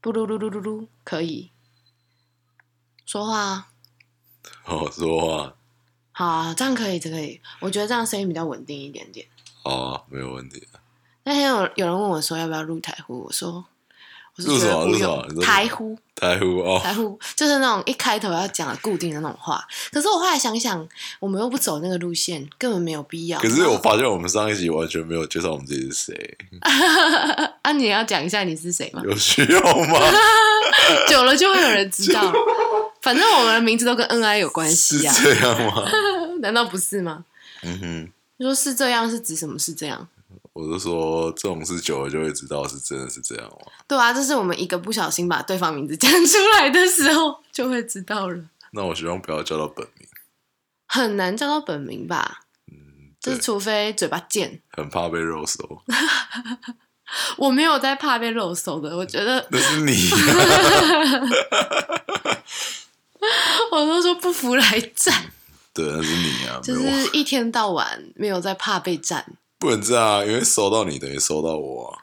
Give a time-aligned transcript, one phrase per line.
[0.00, 1.50] 不噜噜噜噜噜，可以
[3.04, 3.68] 说话啊。
[4.62, 5.54] 好说话，
[6.12, 7.40] 好啊，这样可以，这可以。
[7.60, 9.26] 我觉得这样声音比较稳定一点点。
[9.62, 10.66] 好啊，没有问题。
[11.24, 13.64] 那天有有人问我说要不要录台呼，我说
[14.36, 15.98] 我说用台呼。
[16.14, 20.88] 台呼哦，台呼就是那种一开头要讲的固定的那种话，可是我后来想想，
[21.20, 23.38] 我们又不走那个路线，根本没有必要。
[23.38, 26.38] 可是我发现我们上一集完全没有介绍我们自己是谁，
[27.62, 29.02] 啊，你要讲一下你是谁吗？
[29.04, 29.98] 有需要吗？
[31.08, 32.32] 久了就会有人知道。
[33.02, 35.84] 反正我们的名字都跟恩爱有关是系啊，这样吗？
[36.40, 37.24] 难道不是吗？
[37.62, 40.08] 嗯哼，你说是这样是指什么是这样？
[40.52, 43.58] 我就说这种事久了就会知道是真的是这样吗。
[43.86, 48.44] 对啊，这是我们一个不小心把对方名字讲出来的时候就会知道了。
[48.72, 50.08] 那我希望不要叫到本名，
[50.86, 52.40] 很难叫到本名吧？
[52.70, 54.60] 嗯，就是，除非嘴巴贱。
[54.72, 55.82] 很怕被肉搜。
[57.38, 60.16] 我没有在怕被肉搜的，我觉得那是你、啊，
[63.72, 65.30] 我都说不服来战，
[65.72, 69.36] 对，那是你啊，就，是一天到晚没有在怕被战。
[69.58, 71.98] 不能这样啊，因为搜到你等于搜到我啊。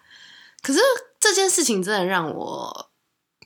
[0.61, 0.79] 可是
[1.19, 2.89] 这件事情真的让我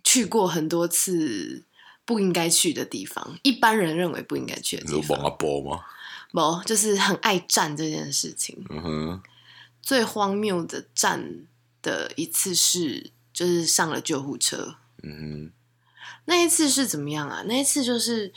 [0.03, 1.63] 去过很多次
[2.05, 5.37] 不应该去的地方，一般人认为不应该去的地你说王阿方。
[5.37, 5.83] 波吗？
[6.31, 8.65] 不，就是很爱战这件事情。
[8.69, 9.21] 嗯哼，
[9.81, 11.45] 最荒谬的战
[11.81, 14.75] 的一次是，就是上了救护车。
[15.01, 15.51] 嗯
[16.25, 17.43] 那一次是怎么样啊？
[17.47, 18.31] 那一次就是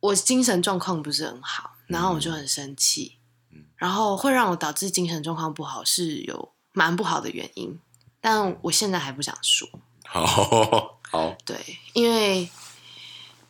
[0.00, 3.16] 我精神状况不是很好，然后我就很生气，
[3.50, 7.80] 嗯然后会让我导致精神状况不好是有蛮不好的原因，
[8.20, 9.68] 但我现在还不想说。
[10.06, 12.48] 哼，好好，对，因为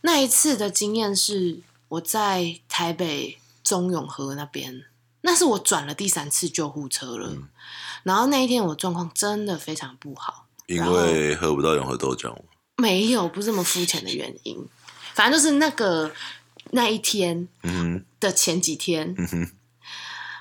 [0.00, 4.84] 那一次的经验是我在台北中永和那边，
[5.26, 7.48] 那是我转了第三次救护车了，嗯
[8.02, 10.46] 然后那一天我状况真的非常不好。
[10.66, 12.42] 因为喝不到永和豆浆嘛。
[12.76, 14.66] 没有，不是这么肤浅的原因，
[15.14, 16.12] 反正就是那个
[16.72, 19.50] 那一天嗯的前几天，嗯，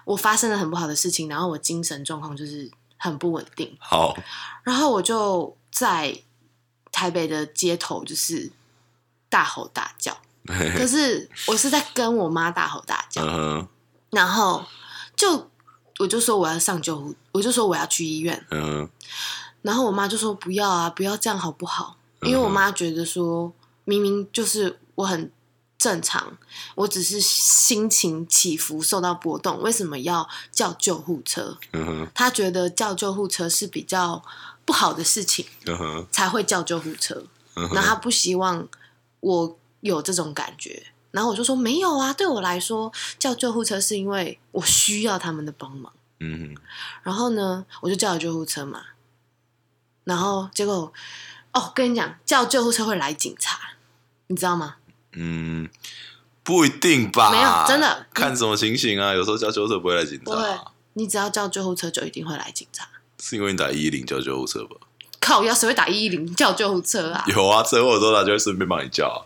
[0.04, 4.14] 我发生了很不好的事情，然后我精神状况就是很不稳定，好，
[4.64, 6.18] 然后我就在
[6.92, 8.52] 台北的街头就是
[9.30, 10.18] 大吼大叫，
[10.78, 13.22] 可是我是在跟我妈大吼大叫，
[14.14, 14.64] 然后
[15.16, 15.50] 就
[16.00, 18.90] 我就说我要上救护，我就说我要去医院，嗯哼，
[19.62, 21.98] 然后我妈就说不要啊，不要这样好不好？
[22.22, 23.52] 因为我妈觉得说，
[23.84, 25.30] 明明就是我很
[25.78, 26.38] 正常，
[26.76, 31.58] 我只是心情起伏受到波动，为什么要叫救护车？
[31.74, 34.24] 嗯哼，她觉得叫救护车是比较
[34.64, 37.24] 不好的事情，嗯哼，才会叫救护车。
[37.56, 38.68] 嗯然后她不希望
[39.20, 40.88] 我有这种感觉。
[41.14, 45.94] 然后我就说没有啊，对我来说叫救护车是因为我需要他们的帮忙。
[46.20, 46.62] 嗯哼，
[47.04, 48.82] 然后呢，我就叫了救护车嘛。
[50.06, 50.92] 然后结果，
[51.54, 53.60] 哦，跟你讲，叫救护车会来警察，
[54.28, 54.78] 你知道吗？
[55.12, 55.70] 嗯，
[56.42, 57.32] 不一定吧？
[57.32, 59.14] 没有真的看什么情形啊？
[59.14, 62.88] 有时候叫救护车不会来警察，你只要叫救护车，就一定会来警察。
[63.20, 64.76] 是因为你打一一零叫救护车吧？
[65.20, 67.24] 靠，要谁会打一一零叫救护车啊？
[67.28, 69.20] 有啊，车祸的时候他就会顺便帮你叫啊，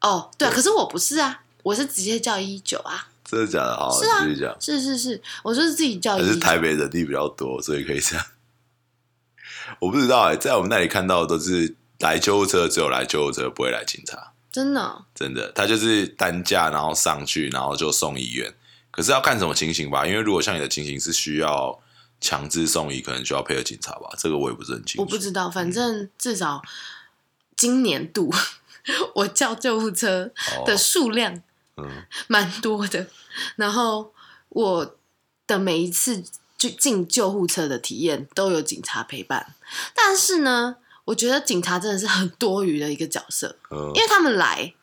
[0.00, 3.08] 哦，对啊，可是我不是啊，我是直接叫一一九啊。
[3.24, 3.76] 真的假的？
[3.76, 4.56] 好，是啊继续讲。
[4.60, 6.36] 是是是，我就是自己叫还是。
[6.36, 8.24] 台北人地比较多，所以可以这样。
[9.80, 14.32] 我不知道哎、在我们那里看到的都是来救护车，只有来救护车，不会来警察。
[14.50, 18.54] 真的哦、真的，他就是担架，然后上去，然后就送医院。
[18.90, 21.78] 可是要看什么情形吧，因为如果像你的情形是需要
[22.18, 24.08] 强制送医，可能需要配合警察吧。
[24.18, 25.02] 这个我也不是很清楚。
[25.02, 26.62] 我不知道，反正至少
[27.54, 28.32] 今年度
[29.14, 31.42] 我叫救护车哦的数量
[31.76, 33.06] 嗯蛮多的。
[33.56, 34.12] 然后
[34.48, 34.96] 我
[35.46, 36.22] 的每一次
[36.56, 39.54] 就进救护车的体验都有警察陪伴，
[39.94, 44.74] 但是呢，我觉得警察真的是很多余的一个角色，嗯因为他们来，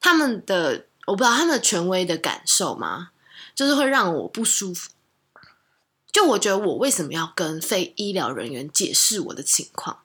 [0.00, 3.10] 他们的我不知道他们的权威的感受嘛，
[3.54, 4.90] 就是会让我不舒服。
[6.10, 10.00] 就我觉得我为什么要跟非医疗人员解释我的情况？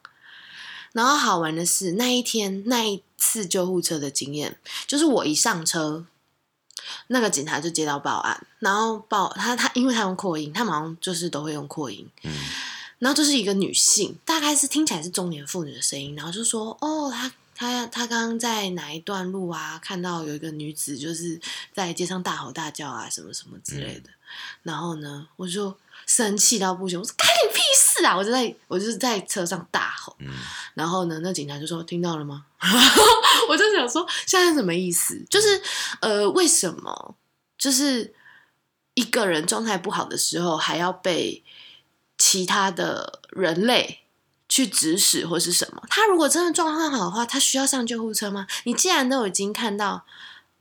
[0.93, 6.05] 然后好玩的是那一天那一次救护车的经验，就是我一上车，
[7.07, 12.31] 那个警察就接到报案，然后报他他因为他用扩音，他们好像就是都会用扩音，嗯
[12.99, 21.39] 然后就是一个女性，大概是听起来是中年妇女的声音，然后就说：“哦，她她她刚刚在哪一段路啊，看到有一个女子就是
[21.75, 24.09] 在街上大吼大叫啊，什么什么之类的。
[24.63, 25.77] 然后呢，我就
[26.07, 30.33] 生气到不行，我说：“干你屁事啊！”我就在我就是在车上大吼，嗯
[30.75, 32.45] 然后呢，那警察就说：“听到了吗？”
[33.49, 35.23] 我就想说，现在什么意思？
[35.29, 35.61] 就是
[36.01, 37.15] 呃，为什么
[37.57, 38.13] 就是
[38.93, 41.43] 一个人状态不好的时候，还要被
[42.17, 44.01] 其他的人类
[44.49, 45.83] 去指使或是什么。
[45.89, 48.47] 他如果真的状况好的话，他需要上救护车吗？
[48.65, 50.05] 你既然都已经看到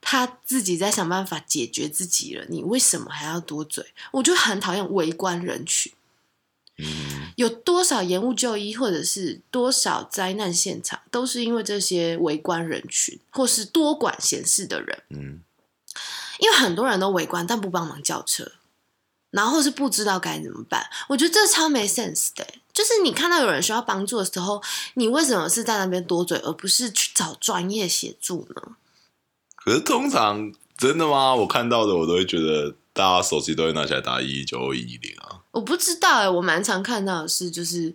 [0.01, 3.93] 他自己在想办法解决自己了，你为什么还要多嘴？
[4.13, 5.93] 我就很讨厌围观人群。
[6.79, 15.03] 嗯，有多少延误就医，或者是多少灾难现场，都是因为这些围观人群，或是多管闲事的人。
[15.11, 15.41] 嗯，
[16.39, 18.53] 因为很多人都围观，但不帮忙叫车，
[19.31, 20.87] 然后是不知道该怎么办。
[21.09, 22.61] 我觉得这超没 sense 的欸。
[22.75, 24.63] 就是你看到有人需要帮助的时候，
[24.95, 28.77] 你为什么是在那边多嘴，而不是去找专业协助呢？
[29.55, 31.35] 可是通常真的吗？
[31.35, 35.26] 我看到的我都会觉得大家手机都会拿起来打一一九一一零啊。
[35.57, 37.95] 我不知道哎，我蛮常看到的是，就是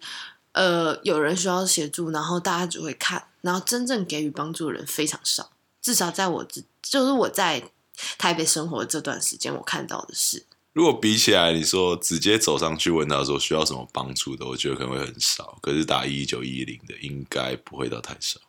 [0.54, 5.52] 呃，有人需要协助，然后大家只会看，然后真正给予帮助的人非常少。
[5.80, 7.70] 至少在我之，就是我在
[8.18, 10.44] 台北生活这段时间，我看到的是，
[10.74, 15.60] 如果比起来，你说直接走上去问他说需要什么帮助的，我觉得可能会很少。
[15.62, 18.40] 可是打一一九一零的应该不会到太少。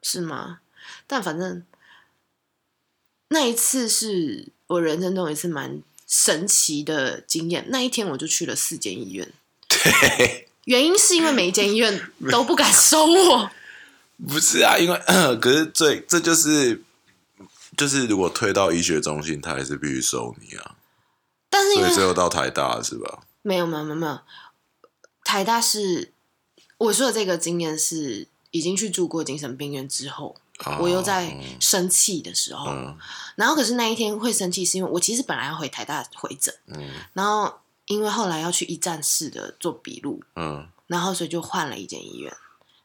[0.00, 0.60] 是吗？
[1.06, 1.62] 但反正
[3.28, 7.64] 那一次是我人生中一次蛮神奇的经验。
[7.70, 9.32] 那一天我就去了四间医院，
[9.66, 13.50] 对，原因是因为每一间医院 都不敢收我。
[14.28, 15.00] 不是啊，因为
[15.40, 16.82] 可是最这就是
[17.78, 20.76] 就是如果推到医学中心，他还是必须收你啊。
[21.48, 23.22] 但是因为所以最后到台大是吧？
[23.40, 24.20] 没有没有没有没有，
[25.24, 26.12] 台大是
[26.76, 30.41] 我说的这个经验是已经去住过精神病院之后，啊
[30.80, 32.96] 我又在生气的时候，嗯
[33.36, 37.52] 然后可是那一天会生气是因为我其实本来要回台大回诊，嗯然后
[37.86, 42.32] 因为后来要去一站式的做笔录，嗯然后所以就换了一间医院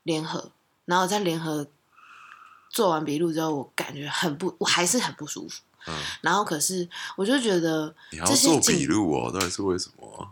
[0.03, 0.51] 联合，
[0.85, 1.67] 然后在联合
[2.69, 5.61] 做完笔录之后，我感觉很不，我还是很不舒服。
[5.87, 9.31] 嗯，然后可是我就觉得你还要做笔录哦？
[9.31, 10.27] 到底是为什么啊？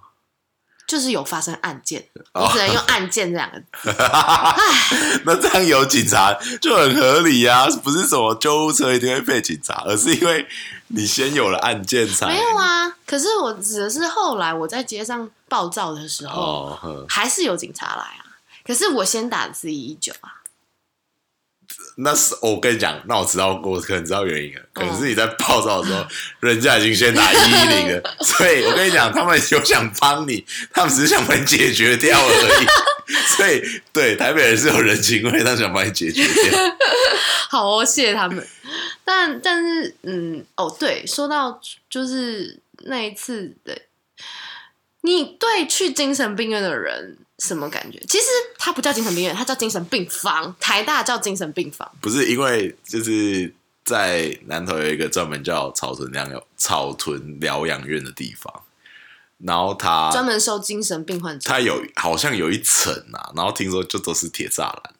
[0.87, 3.65] 就是有发生案件，哦我只能用案件这两个字。
[5.25, 10.47] 那这样有警察就很合理呀、不是什么救护车一定会配警察，而是因为
[10.89, 18.21] 你先有了案件才没有啊，可是我指的是后来我在街上暴躁的时候，哦，还是有警察来啊。
[18.63, 20.34] 可是我先打的是一一九啊，
[21.95, 26.05] 那是我跟你讲，那我知道，我可能知道原因了，可是你在暴躁的时候，
[26.41, 32.65] 人家已经先打一一零了， 所以我跟你讲，他们有想帮你，他们只是想把你解决掉而已。
[33.37, 33.61] 所以，
[33.93, 36.59] 对台北人是有人情味，他想把你解决掉。
[37.49, 38.45] 好哦，谢谢他们。
[39.03, 43.77] 但但是，嗯，哦，对，说到就是那一次的，
[45.01, 47.99] 你对去精神病院的人什么感觉？
[48.07, 48.25] 其实
[48.57, 50.55] 它不叫精神病院，它叫精神病房。
[50.59, 51.91] 台大叫精神病房。
[52.01, 53.53] 不是因为就是
[53.83, 58.61] 在南头有一个专门叫草屯疗养草屯疗养院的地方，
[59.39, 61.49] 然后它专门收精神病患者。
[61.49, 64.94] 它有好像有一层啊，然后听说就都是铁栅栏。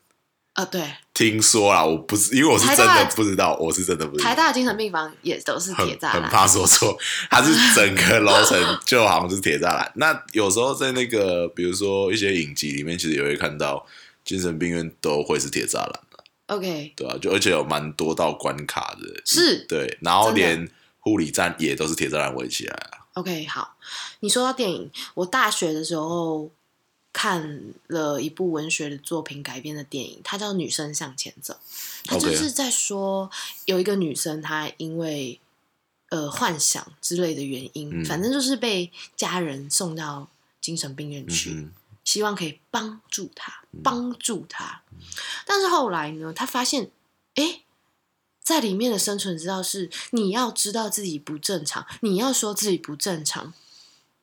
[0.56, 0.81] 啊，对，
[1.13, 4.30] 听说啦，我不是因为我是真的不知道，我是真的不知道。
[4.30, 6.13] 台大的精神病房也都是很铁栅栏。
[6.13, 6.98] 很怕说错，
[7.30, 9.92] 它是整个楼层就好像是铁栅栏。
[9.96, 13.86] 那有时候在那个比如说一些影集里面，其实也会看到
[14.24, 16.00] 精神病院都会是铁栅栏
[16.48, 23.04] ，OK，对啊，就而且有蛮多道关卡的，是对，然后连护理站也都是铁栅栏围起来啊。
[23.16, 23.75] OK，好。
[24.22, 26.50] 你说到电影，我大学的时候
[27.17, 31.54] 看了一部文学的作品改编的电影，它叫《女生向前走》。
[32.04, 33.31] 它就是在说
[33.63, 35.40] 有一个女生，她因为
[36.09, 40.28] 呃幻想之类的原因，嗯反正就是被家人送到
[40.59, 41.71] 精神病院去，嗯
[42.04, 44.81] 希望可以帮助她，帮助她。
[45.45, 46.92] 但是后来呢，她发现，
[47.35, 47.61] 哎。
[48.44, 53.51] 在里面的生存之道是，你要知道自己不正常，你要说自己不正常，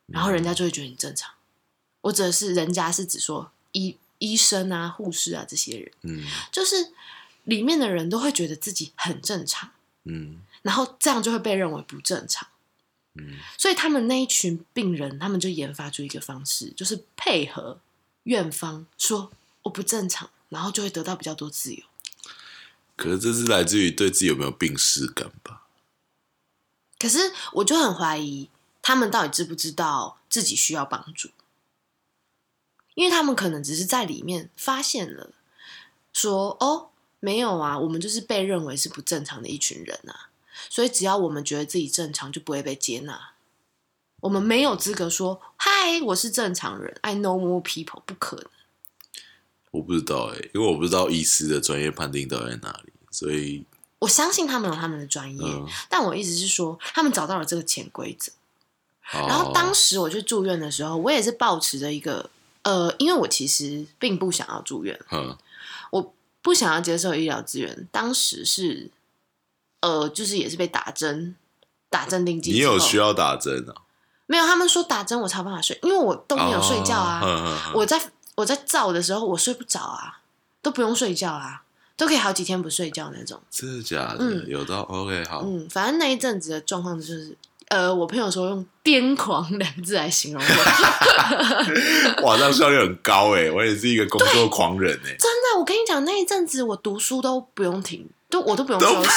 [0.07, 1.29] 然后人家就会觉得你正常。
[2.03, 6.93] 我指的是人家是指说医医生啊、护士啊这些人，嗯就是
[7.43, 9.71] 里面的人都会觉得自己很正常，
[10.05, 12.47] 嗯然后这样就会被认为不正常。
[13.15, 17.79] 嗯所以他们那一群病人，他们就研发出一个方式，就是配合
[18.23, 19.31] 院方说
[19.63, 21.83] 我不正常，然后就会得到比较多自由。
[22.95, 25.63] 可是这是来自于对自己有没有病视感吧？
[26.99, 28.49] 可是我就很怀疑
[28.81, 31.29] 他们到底知不知道自己需要帮助，
[32.95, 35.29] 因为他们可能只是在里面发现了，
[36.11, 40.29] 说哦没有啊，我们就是被认为是不正常的一群人啊，
[40.69, 43.31] 所以只要我们觉得自己正常，就不会被接纳。
[44.21, 48.45] 我们没有资格说嗨，我是正常人，I know more people，不可能。
[49.71, 53.65] 我不知道哎、因为我不知道医师的专业判定到底在哪里，所以
[53.99, 58.31] 我相信他们有他们的专业，嗯，但我意思是说，他们找到了这个潜规则。
[59.11, 62.29] 然然后当时我去住院的时候，我也是抱持着一个
[62.63, 65.37] 呃，因为我其实并不想要住院，嗯
[65.91, 67.87] 我不想要接受医疗资源。
[67.91, 68.89] 当时是，
[69.81, 71.35] 呃，就是也是被打针，
[71.89, 72.51] 打镇定剂。
[72.51, 72.97] 你有需？
[72.97, 73.75] 要打针啊？
[74.25, 77.71] 没有，他们说打针我才有办法睡，因为我都没有睡觉啊。
[77.75, 78.01] 我在
[78.35, 80.21] 我在照的时候，我睡不着啊，
[80.61, 81.63] 都不用睡觉啊，
[81.95, 83.39] 都可以好几天不睡觉那种。
[83.51, 84.19] 真的假的？
[84.19, 87.37] 嗯有到 OK 好，嗯，反正那一阵子的状况就是，
[87.69, 92.21] 呃，我朋友说用癫狂两个字来形容我。
[92.23, 93.49] 哇，这样效率很高哎！
[93.49, 99.09] 我也是一个工作狂人哎，真的，我跟你讲，那一阵子我读书都不用停，都我都不用都不休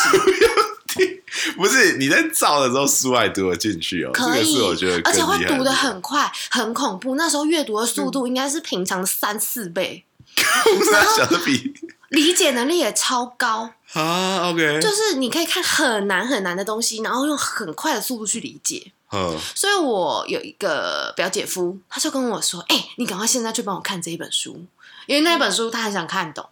[0.94, 1.22] 息，
[1.56, 7.16] 不是你在照的时候书还读得进去哦，可以我觉得，而且会读的很快，很恐怖。
[7.16, 10.04] 那时候阅读的速度应该是平常的三四倍，
[10.76, 11.74] 不是他想的比
[12.08, 18.92] 理解能力也超高，啊 OK，就是你可以看很难很难的东西，然后用很快的速度去理解。
[19.12, 24.66] 嗯所以我有一个表姐夫，他就跟我说：“哎、你赶快现在去帮我看这一本书，
[25.06, 26.48] 因为那本书他很想看懂。”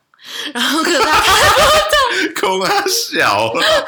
[0.54, 3.60] 然后可是他看， 空啊小了，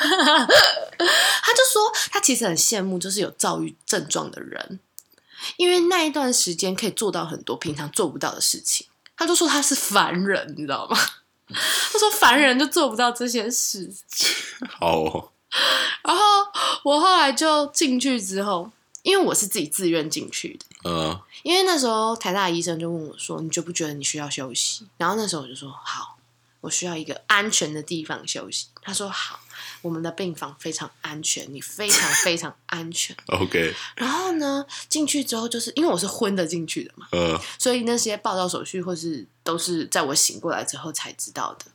[0.98, 4.80] 他就说他其实很羡慕，就是有躁郁症状的人，
[5.56, 8.86] 因为那一段时间可以做到很多平常做不到的事情。
[9.16, 10.98] 他就说他是凡人，你知道吗？
[11.92, 13.92] 他说凡人就做不到这些事。
[14.80, 15.30] 好哦，
[16.04, 16.22] 然后
[16.82, 18.70] 我后来就进去之后，
[19.02, 20.66] 因为我是自己自愿进去的。
[20.90, 26.16] 嗯因为那时候台大医生就问我说：“你觉不觉得你需要休息？”然后那时候我就说：“好，
[26.60, 29.38] 我需要一个安全的地方休息。”他说：“好，
[29.86, 33.16] 我们的病房非常安全，你非常 非常安全。
[33.26, 41.66] OK，” 然后呢，进去之后就是因为我是昏的进去的嘛，嗯所以那些报道手续或是都是在我醒过来之后才知道的。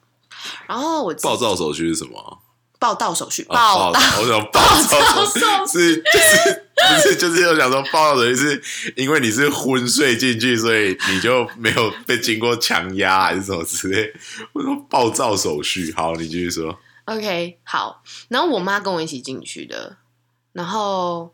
[0.68, 2.39] 然后我自己暴躁手续是什么？
[2.80, 14.12] 报道手续，哦报道我想暴躁手续是就是不是就是要想说暴躁手续是因为你是昏睡进去，所以你就没有被经过强压还是什么之类。
[14.53, 16.75] 我说暴躁手续，好，你继续说。
[17.05, 18.03] OK，好。
[18.29, 19.98] 然后我妈跟我一起进去的，
[20.53, 21.34] 然后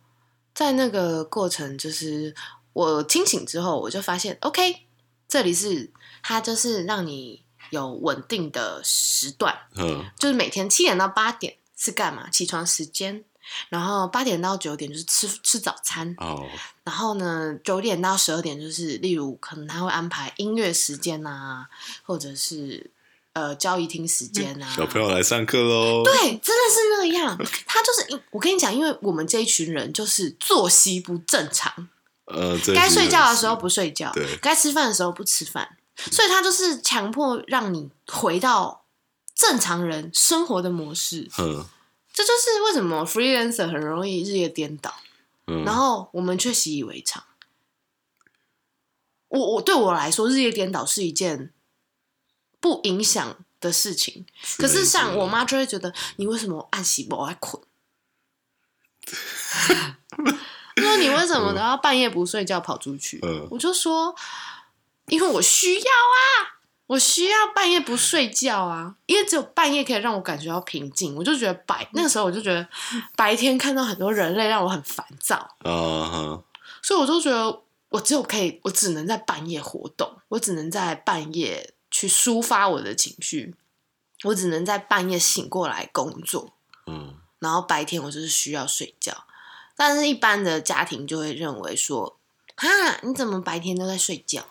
[0.53, 2.35] 在那个过程，就是
[2.73, 4.85] 我清醒之后，我就发现，OK，
[5.27, 5.91] 这里是
[6.23, 12.29] 它就是让你有稳定的时段，嗯就是每天七点到八点是干嘛？
[12.29, 13.23] 起床时间。
[13.69, 16.45] 然后八点到九点就是吃吃早餐，哦
[16.83, 21.69] 然后呢九点到十二点就是例如可能他会安排音乐时间啊，
[22.03, 22.91] 或者是
[23.37, 26.03] 呃交易厅时间啊，小朋友来上课喽。
[26.03, 27.37] 对，真的是那样。
[27.67, 31.87] 他就是，我跟你讲，因为我们这一群人就是作息不正常，
[32.25, 35.77] 呃，该睡觉的时候不睡觉对，该吃饭的时候不吃饭，
[36.11, 38.85] 所以他就是强迫让你回到
[39.35, 41.29] 正常人生活的模式。
[41.37, 41.63] 嗯
[42.11, 44.91] 这就是为什么 freelancer 很容易日夜颠倒，
[45.45, 47.23] 嗯，然后我们却习以为常。
[49.27, 51.53] 我我对我来说，日夜颠倒是一件
[52.59, 54.25] 不影响的事情。
[54.57, 57.61] 可是像我妈就会觉得，你为什么按洗不爱困？
[60.77, 63.19] 说你为什么都要半夜不睡觉跑出去？
[63.23, 64.13] 嗯我就说，
[65.07, 71.15] 因为我需要啊，我需要半夜不睡觉啊，因为只有半夜可以让我感觉到平静。
[71.15, 72.67] 我就觉得白那个时候我就觉得
[73.15, 75.55] 白天看到很多人类让我很烦躁，
[76.83, 83.55] 所以我就觉得我只有可以，我只能在半夜活动，我只能在半夜去抒发我的情绪，
[84.25, 86.53] 我只能在半夜醒过来工作，
[86.85, 89.25] 嗯然后白天我就是需要睡觉。
[89.75, 92.19] 但是，一般的家庭就会认为说，
[92.55, 92.67] 哈，
[93.01, 94.45] 你怎么白天都在睡觉？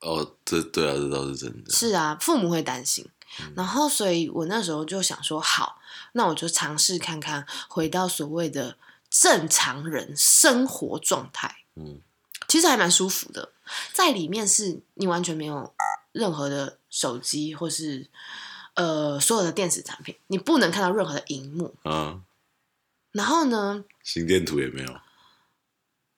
[0.00, 1.70] 哦，这对啊，这倒是真的。
[1.70, 3.06] 是啊，父母会担心。
[3.54, 5.78] 然后，所以我那时候就想说，好，
[6.12, 8.78] 那我就尝试看看，回到所谓的
[9.10, 11.56] 正常人生活状态。
[11.76, 12.00] 嗯
[12.48, 13.52] 其实还蛮舒服的，
[13.92, 15.72] 在里面是你完全没有
[16.12, 18.06] 任何的手机或是
[18.74, 21.74] 呃所有的电子产品，你不能看到任何的荧幕。
[21.82, 22.20] 啊，
[23.12, 25.00] 然后呢，心电图也没有。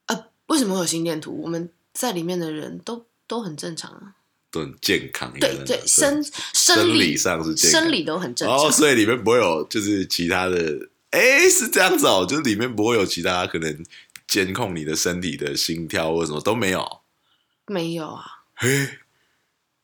[0.06, 1.42] 呃，为什么会有心电图？
[1.42, 4.14] 我们在里面的人都都很正常啊，
[4.50, 8.58] 都很健康，对对，生生理上是健康生理都很正常。
[8.58, 13.84] 哦，所以里面不会有就是其他的，哎，是这样子哦，就是里面不会有其他可能
[14.26, 17.00] 监控你的身体的心跳或什么都没有，
[17.66, 18.98] 没有啊，嘿，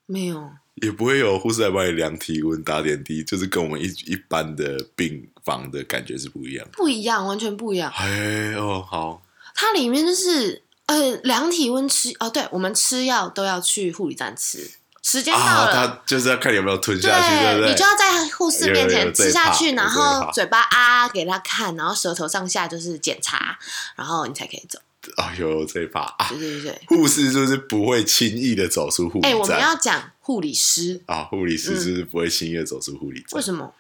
[0.06, 0.50] 没有。
[0.80, 6.64] 也不会有护士来帮你量体温、打点滴，就是跟我们一一般的病房的感觉是不一样。
[6.72, 7.92] 不一样，完全不一样。
[7.96, 9.20] 哎哦，好，
[9.56, 14.70] 它里面就是呃量体温吃哦，对我们吃药都要去护理站吃，
[15.02, 15.72] 时间到啊，了。
[15.72, 17.70] 他就是要看你有没有吞下去，对不对？
[17.70, 23.58] 你就要在护士面前吃下去，然后嘴巴啊给他看，然后舌头上下就是检查，
[23.96, 24.78] 然后你才可以走。
[25.16, 26.38] 哦，有这一把啊对。
[26.38, 26.80] 对对。
[26.86, 29.40] 护士是不是不会轻易的走出护理哎、站？
[29.40, 33.36] 我们要讲护理师，啊，护理师是不是不会轻易的走出护理站？
[33.36, 33.72] 为什么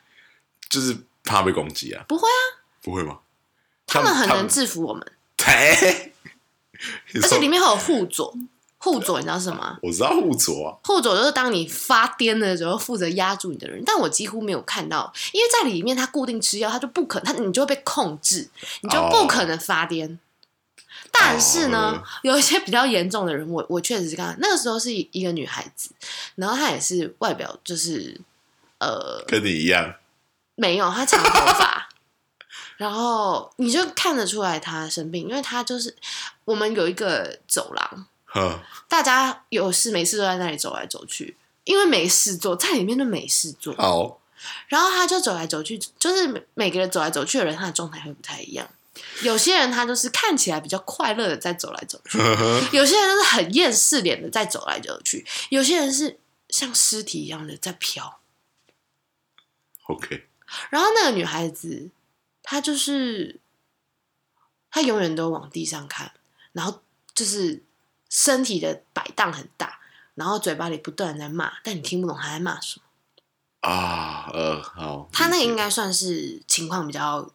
[0.68, 2.04] 就是怕被攻击啊？
[2.08, 2.42] 不会啊？
[2.82, 3.18] 不会吗？
[3.86, 5.04] 他们很能制服我们，
[5.44, 8.34] 而且里面还有护佐。
[8.80, 9.78] 护佐你知道是什么吗？
[9.82, 18.48] 我知道护佐啊，护佐就是当你发癫的时候负责压住你的人，但我几乎没有看到，因为在里面他固定吃药，他就不可他你就会被控制，
[18.82, 20.18] 你就不可能发癫。
[21.12, 22.02] 但是呢，哦。
[22.22, 25.90] 有一些比较严重的人，我我确实是看到那个时候是一个女孩子，
[26.36, 28.20] 然后她也是外表就是
[28.78, 29.94] 呃跟你一样。
[30.54, 31.88] 没有，她长头发，
[32.76, 35.94] 然后你就看得出来她生病，因为她就是
[36.44, 43.72] 我们有一个走廊，呵，大家有事没事都在那里走来走去，因为没事做，在里面就没事做。
[43.74, 44.18] 哦，
[44.66, 48.68] 然后他就走来走去，就是每每个人走来走去的人，他的状态会不太一样。
[49.22, 52.18] 有些人他就是看起来比较快乐的在走来走去，
[52.76, 58.20] 有些人就是很厌世脸的在走来走去，有些人是像尸体一样的在飘。
[59.86, 60.28] ，OK，
[60.70, 61.90] 然后那个女孩子，
[62.42, 63.40] 她就是
[64.70, 66.12] 她永远都往地上看，
[66.52, 66.82] 然后
[67.14, 67.64] 就是
[68.08, 69.80] 身体的摆荡很大，
[70.14, 72.84] 然后嘴巴里不断在骂，但你听不懂她在骂什么。
[73.60, 77.30] 啊，呃，好，她那个应该算是情况比较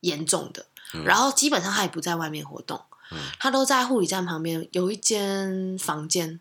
[0.00, 2.80] 严重的，嗯然后基本上他也不在外面活动，
[3.10, 6.40] 嗯他都在护理站旁边有一间房间，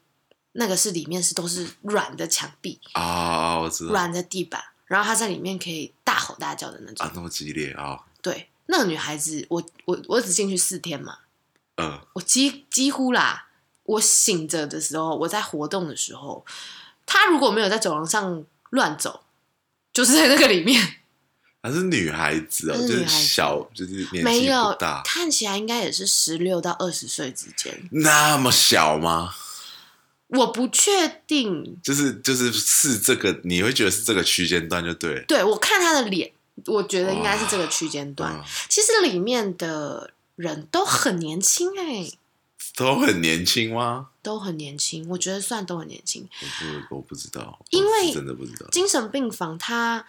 [0.53, 7.05] 那个是里面是都是软的墙壁、啊，我知道软的地板，然后他在里面可以大吼大叫的那种。
[7.05, 11.19] 啊，那么激烈啊，对，那个女孩子，我我我只进去四天嘛，
[11.75, 13.47] 嗯，我几几乎啦，
[13.83, 16.45] 我醒着的时候，我在活动的时候，
[17.05, 19.23] 他如果没有在走廊上乱走，
[19.91, 21.01] 就是在那个里面。
[21.61, 29.33] 她是女孩子哦，就是小，就是年纪不大，看起来应该也是十六到二十岁之间，那么小吗？
[30.27, 31.77] 我不确定。
[31.81, 36.31] 就是就是是这个，你会觉得是这个区间段就对了，对我看他的脸，
[36.65, 38.33] 我觉得应该是这个区间段。
[38.33, 42.11] 嗯，其实里面的人都很年轻哎、
[42.75, 44.09] 都很年轻吗？
[44.21, 46.27] 都很年轻，我觉得算都很年轻。
[46.41, 50.05] 我不我不知道，因为真的不知道，精神病房它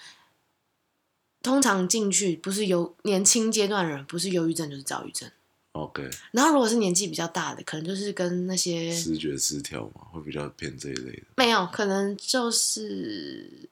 [1.49, 5.31] 通常进去不是有年轻阶段的人，不是忧郁症就是躁郁症。
[5.73, 11.23] OK，然后如果是年纪比较大的，可能就是跟那些视觉失调嘛，会比较偏这一类的。
[11.37, 13.67] 没有，可能就是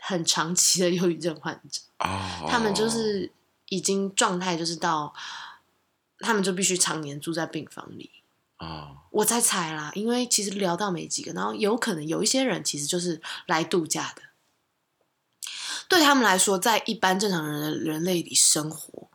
[0.00, 3.30] 很长期的忧郁症患者，哦，他们就是
[3.68, 5.14] 已经状态就是到，
[6.18, 8.10] 他们就必须常年住在病房里。
[8.58, 14.22] 哦，我在猜啦，因为其实聊到没几个，然后有可能有一些人其实就是来度假的，
[15.90, 19.08] 对他们来说，在一般正常人的人类里生活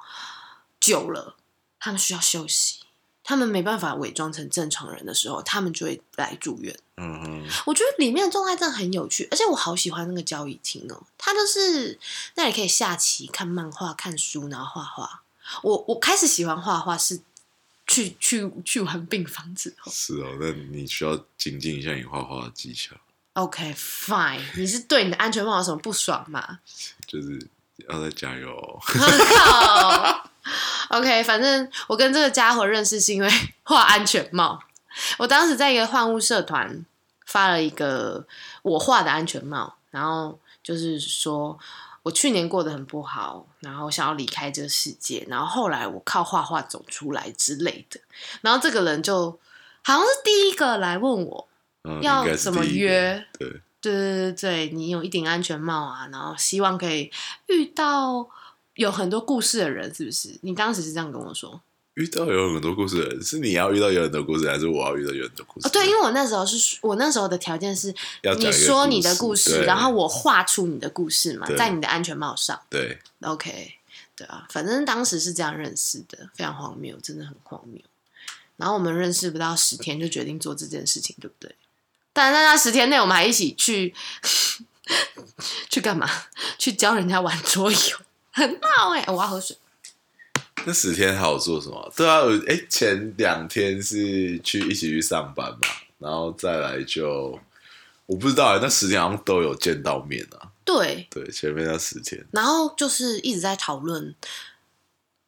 [0.82, 1.38] 久了，
[1.80, 2.82] 他们需要休息，
[3.24, 6.78] 他们没办法伪装成正常人的时候，他们就会来住院。
[6.98, 11.98] 嗯哼，我觉得里面的状态真的很有趣，而且我好喜欢那个交易厅哦，它就是
[12.36, 15.24] 那里可以下棋、看漫画、看书，然后画画。
[15.62, 17.22] 我我开始喜欢画画是
[17.88, 19.90] 去去去完病房之后。
[19.92, 22.96] 是哦，那你需要精进一下你画画的技巧，
[23.36, 26.60] OK fine，你是对你的安全帽有什么不爽吗？
[27.06, 27.50] 就是
[27.90, 28.80] 要再加油哦。
[28.88, 30.30] 靠
[30.98, 33.30] OK，反正我跟这个家伙认识是因为
[33.64, 34.62] 画安全帽。
[35.18, 36.86] 我当时在一个换物社团
[37.26, 38.26] 发了一个
[38.62, 41.60] 我画的安全帽，然后就是说
[42.04, 48.00] 我去年过得很不好，然后想要离开这个世界，然后后来我靠画画走出来之类的。
[48.40, 49.32] 然后这个人就
[49.84, 51.48] 好像是第一个来问我，
[51.86, 53.24] 嗯，要怎么约？
[53.38, 53.48] 对，
[53.80, 57.12] 对对对对，你有一顶安全帽啊，然后希望可以
[57.48, 58.28] 遇到
[58.74, 60.38] 有很多故事的人，是不是？
[60.42, 61.62] 你当时是这样跟我说
[61.94, 65.68] 遇到有很多故事的人，是你要遇到有很多故事，还是我要遇到有很多故事？
[65.68, 65.70] 哦？
[65.72, 67.94] 对，因为我那时候是我那时候的条件是，
[68.38, 72.60] 你说你的故故事，然后我画出你的故事嘛，在你的安全帽上。
[72.70, 73.76] 对，OK，
[74.16, 77.82] 对啊，反正当时是这样认识的，非常荒谬，真的很荒谬。
[78.58, 81.56] 然后我们认识不到十天就决定做这件事情，对不对？
[82.16, 83.94] 但在那十天内，我们还一起去
[85.70, 86.10] 去干嘛？
[86.58, 87.78] 去教人家玩桌游，
[88.32, 89.58] 很闹哎、我要喝水。
[90.66, 91.94] 那十天还有做什么？
[91.94, 95.68] 对啊，我哎，前两天是去一起去上班嘛，
[96.00, 97.38] 然后再来就
[98.06, 100.52] 我不知道哎，那十天好像都有见到面啊。
[100.64, 104.16] 对，对，前面那十天然后就是一直在讨论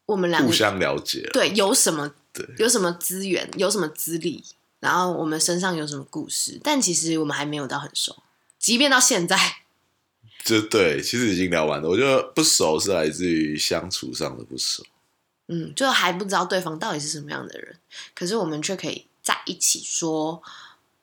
[0.06, 4.42] 我们两个互相了解了，对有什么对有什么资源，有什么资历，
[4.80, 8.24] 然后我们身上有什么故事，但其实我们还没有到很熟，
[8.60, 9.38] 即便到现在。
[10.46, 11.90] 就对，其实已经聊完了。
[11.90, 14.82] 我觉得不熟是来自于相处上的不熟。
[15.48, 17.78] 嗯，就还不知道对方到底是什么样的人，
[18.14, 20.42] 可是我们却可以在一起说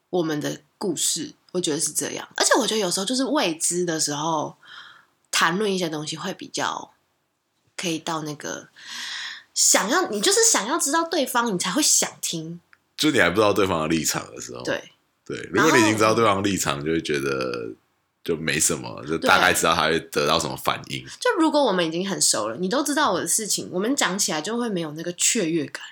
[0.08, 2.26] 我们的故事，我觉得是这样。
[2.36, 4.56] 而且我觉得有时候就是未知的时候，
[5.30, 6.92] 谈论一些东西会比较
[7.76, 8.68] 可以到那个
[9.52, 12.60] 想要你就是想要知道对方，你才会想听。
[12.96, 14.82] 就你还不知道对方的立场的时候，对
[15.24, 17.70] 对，如果你已经知道对方的立场，就会觉得
[18.22, 21.04] 就没什么，就大概知道他会得到什么反应。
[21.20, 25.82] 就如果我们已经很熟了，你都知道我的事情，我们讲起来就会没有那个雀跃感。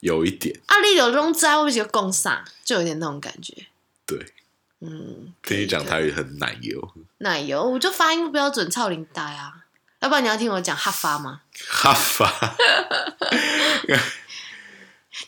[0.00, 3.54] 有一点，啊，你有中在会不会共上，就有点那种感觉。
[4.06, 4.18] 对，
[4.80, 9.66] 嗯，听你讲台语很奶油，奶油，我就发音不标准，操领带啊！
[10.00, 11.42] 要不然你要听我讲哈发吗？
[11.68, 12.26] 哈发，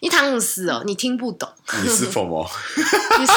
[0.00, 1.48] 你唐姆斯哦，你听不懂，
[1.82, 2.48] 你是否吗？
[3.18, 3.32] 你是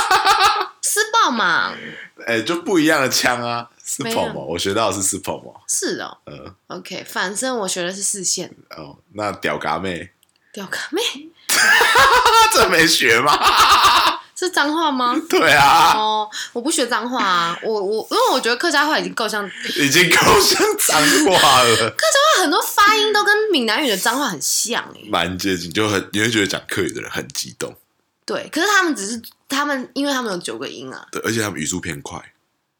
[0.81, 1.73] 施暴嘛？
[2.27, 4.35] 哎，就不一样的枪啊，是否吗？
[4.35, 5.59] 我学到的是是否吗？
[5.67, 10.11] 是哦嗯，，OK，反正我学的是视线，哦，那屌嘎妹，
[10.53, 11.01] 屌嘎妹
[12.53, 13.31] 这没学吗？
[14.37, 15.15] 是脏话吗？
[15.29, 21.01] 对啊，哦，我不学脏话啊，我我因为我觉得客家话已经够像， 已经够像脏
[21.33, 25.01] 话了， 客家话很多发音都跟闽南语的脏话很像哎。
[25.07, 27.73] 蛮接近，就很你会觉得讲客语的人很激动，
[28.25, 31.07] 对，可是他们只是他们，因为他们有九个音啊。
[31.11, 32.33] 对，而且他们语速偏快，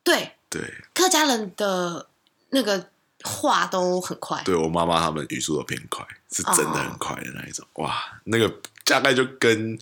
[0.04, 0.62] 对，对，
[0.94, 2.08] 客家人的
[2.50, 2.90] 那个
[3.24, 4.42] 话都很快。
[4.44, 7.66] 对我妈妈他们语速都偏快，是真的很快的那一种。
[7.76, 9.78] 哇，那个大概就跟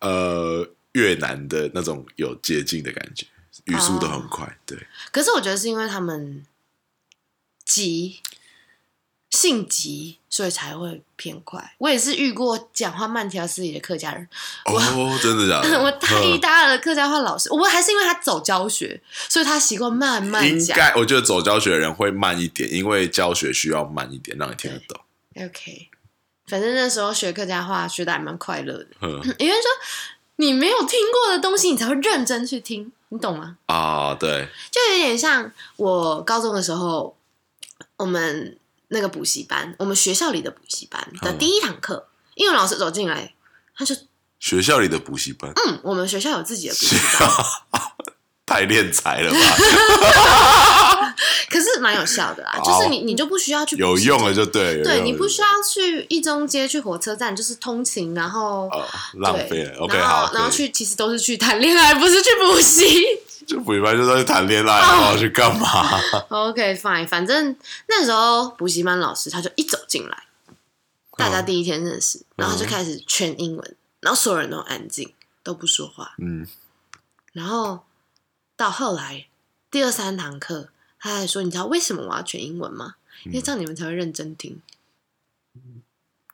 [0.00, 3.26] 呃越南的那种有捷径的感觉，
[3.64, 4.58] 语速都很快。
[4.66, 4.78] 对，
[5.12, 6.44] 可是我觉得是因为他们
[7.64, 8.20] 急，
[9.30, 11.74] 性急，所以才会偏快。
[11.78, 14.28] 我也是遇过讲话慢条斯理的客家人，
[14.64, 15.78] 哦，真的假的？
[15.80, 20.76] 我大一大二的客家话老师，我还是因为他走教学，所以他习惯慢慢讲。
[20.76, 25.00] 应该，我觉得走教学的人会慢一点，因为教学需要慢一点，让你听得懂。
[25.36, 25.88] OK，
[26.48, 29.70] 反正那时候学客家话学的还蛮快乐的，嗯 因为说
[30.40, 33.58] 你没有听过的东西，你才会认真去听，你懂吗？
[33.66, 37.14] 啊，对，就有点像我高中的时候，
[37.98, 43.34] 我们那个补习班，我们学校里的补习班的嗯第一堂课，英文老师走进来，
[43.76, 43.94] 他就
[44.38, 47.28] 学校里的补习班嗯，我们学校有自己的补习班，
[48.46, 49.38] 太练财了吧？
[51.48, 58.68] 可是蛮有效的啦，就是你你就不需要去有用了就对，了对你不需要去一中街去火车站，就是通勤，然后。
[58.68, 59.78] 哦，浪费了。
[59.78, 62.84] OK，好，然后去，其实都是去谈恋爱，不是去补习。
[63.46, 65.98] 就补习班就是去谈恋爱，哦然后去干嘛？
[66.28, 67.56] OK，fine，反正
[67.88, 70.24] 那时候补习班老师他就一走进来，
[71.16, 76.12] 大家第一天认识，然后就开始全英文，然后所有人都安静，都不说话。
[76.18, 76.46] 嗯，
[77.32, 77.80] 然后
[78.56, 79.26] 到后来
[79.70, 80.68] 第二三堂课，
[81.00, 82.94] 他还说：“你知道为什么我要全英文吗？
[83.24, 84.60] 因为这样你们才会认真听。”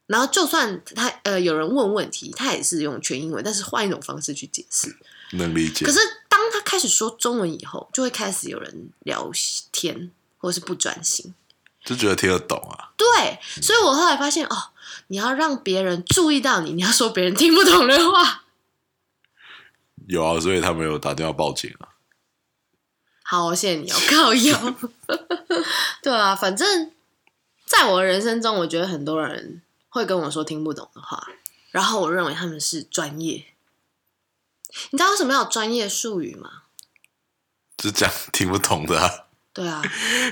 [0.07, 4.97] 然后就算他呃有人问问题，他也是用全英文，但是换一种方式去解释。
[5.33, 5.91] 能理解可。
[5.91, 5.99] 是
[6.29, 9.31] 当他开始说中文以后，就会开始有人聊
[9.73, 11.35] 天，或是不专心。
[11.85, 12.93] 就觉得听得懂啊。
[12.97, 14.71] 对，所以我后来发现，哦，
[15.09, 18.45] 你要让别人注意到你，你要说别人听不懂的话。
[20.07, 21.96] 有啊，所以他们有打电话报警啊。
[23.29, 24.75] 好，谢谢你哦，靠 腰。
[26.01, 26.93] 对啊，反正
[27.65, 31.27] 在我的人生中，我觉得很多人会跟我说听不懂的话，
[31.73, 33.47] 然后我认为他们是专业。
[34.93, 36.63] 你知道为什么要有专业术语吗？
[37.77, 39.11] 就讲听不懂的、啊，
[39.53, 39.83] 对啊，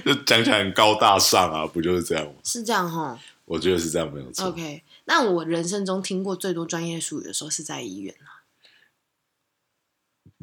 [0.07, 2.35] 就讲起来很高大上啊，不就是这样吗？
[2.45, 3.19] 是这样哈。
[3.47, 4.47] 我觉得是这样，没有错。
[4.47, 8.34] OK，那我人生中听过最多专业术语的时候是在医院啊。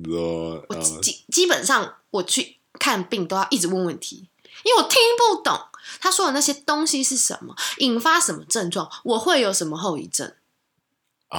[0.09, 4.27] 我呃，基基本上我去看病都要一直问问题，
[4.63, 5.59] 因为我听不懂
[5.99, 10.33] 他说的那些东西是什么，引发什么症状，我会有什么后遗症。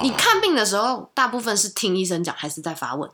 [0.01, 3.09] 你啊看病的时候，大部分是听医生讲，还是在发问？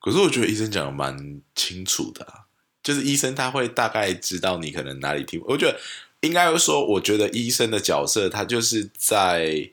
[0.00, 2.44] 可是我觉得医生讲的蛮清楚的、啊，
[2.82, 5.42] 就是医生他会大概知道你可能哪里听。
[5.46, 5.78] 我觉得
[6.20, 9.70] 应该说，我觉得医生的角色，他就是在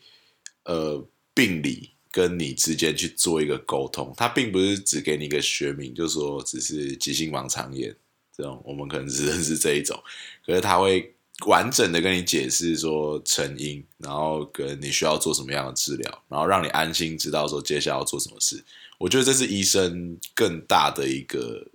[0.64, 7.96] 呃病理跟你之间去做一个沟通，他并不是只给你一个学名，就说只是急性盲肠炎
[8.36, 9.98] 这种，我们可能只认识这一种，
[10.46, 18.64] 可是他会完整的跟你解释说成因，然后跟你需要做什么样的治疗，然后让你安心知道说接下来要做什么事。
[19.00, 21.68] 我觉得这是医生更大的一个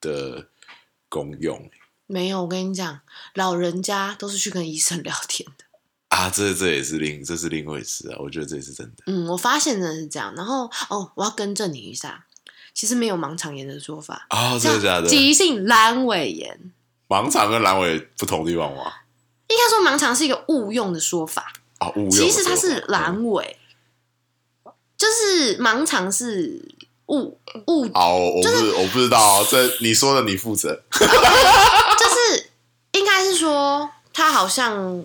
[0.00, 0.46] 的
[1.08, 1.70] 功用
[2.06, 3.00] 没有，我跟你讲，
[3.34, 5.61] 老人家都是去跟医生聊天的。
[6.12, 10.34] 啊，这这也是另这是另一回事啊，我觉得这也是真的嗯，我发现真的是这样。
[10.36, 12.26] 然后哦，我要更正你一下，
[12.74, 15.08] 其实没有盲肠炎的说法，啊，真的假的？
[15.08, 16.70] 急性阑尾炎。
[17.08, 18.92] 盲肠跟阑尾不同地方吗？
[19.48, 23.56] 应该说盲肠是一个误用的说法，啊，误用其实它是阑尾，
[24.98, 26.74] 就是盲肠是
[27.06, 30.82] 误误，哦，我不是我不知道啊，这你说的你负责。
[30.92, 32.50] 就是
[32.92, 35.04] 应该是说它好像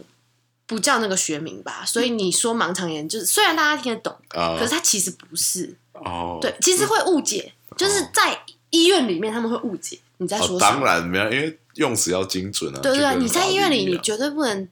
[0.68, 10.86] 不叫那个学名吧，所以你说盲肠炎就是虽然大家听得懂，啊可是它其实不是，哦，对，其实会误解，就是在医院里面他们会误解你在哦，说什当么。
[10.86, 12.80] 然没有，因为用词要精准啊。
[12.82, 14.68] 对对对，你在医院里，你绝对不能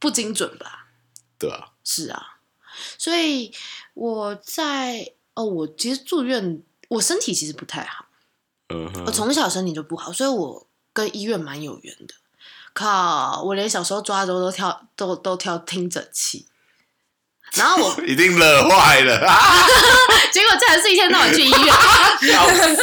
[0.00, 0.88] 不精准吧？
[1.38, 2.38] 对啊，是啊，
[2.98, 3.52] 所以
[3.94, 8.06] 我在哦，我其实住院，我身体其实不太好，
[8.70, 12.14] 嗯，我从小身体就不好，所以我跟医院蛮有缘的。
[12.76, 16.46] 靠，我连小时候抓周都跳都都跳听诊器，
[17.54, 19.64] 然后我 一定惹坏了啊！
[20.30, 21.66] 结果竟然是一天到晚去医院，
[22.30, 22.76] 笑死，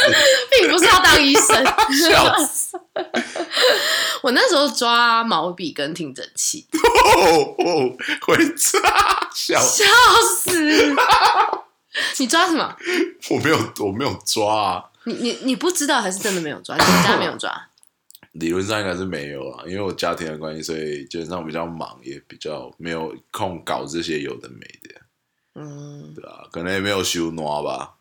[0.50, 1.64] 并不是要当医生。
[2.10, 2.80] 笑死！
[4.24, 8.82] 我那时候抓毛笔跟听诊器，哦哦，会抓，
[9.36, 9.84] 笑死！
[9.84, 9.92] 笑
[10.36, 10.96] 死！
[12.18, 12.76] 你抓什么？
[13.30, 14.84] 我没有，我没有抓啊。
[15.04, 16.76] 你你你不知道还是真的没有抓？
[16.76, 17.52] 你们家没有抓？
[18.34, 25.02] 理论上应该是没有啊，因为我家庭的关系，所以基本上比较忙，也比较没有空搞这些有的没的，
[25.56, 27.96] 嗯，对啊，可能也没有修挪吧，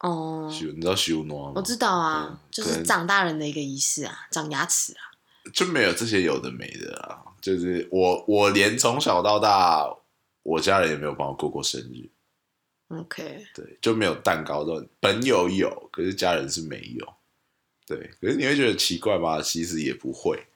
[0.00, 1.52] 哦，修你知道修挪吗？
[1.56, 5.00] 我知道啊嗯，就是长大人的一个仪式啊，长牙齿啊。
[5.54, 7.22] 就没有这些有的没的啊。
[7.40, 9.88] 就是我，我连从小到大，
[10.42, 12.10] 我家人也没有帮我过过生日
[12.88, 14.88] ，OK，对，就没有蛋糕这种。
[14.98, 17.14] 本有有，可是家人是没有。
[17.88, 19.40] 对，可是你会觉得奇怪吗？
[19.40, 20.46] 其实也不会。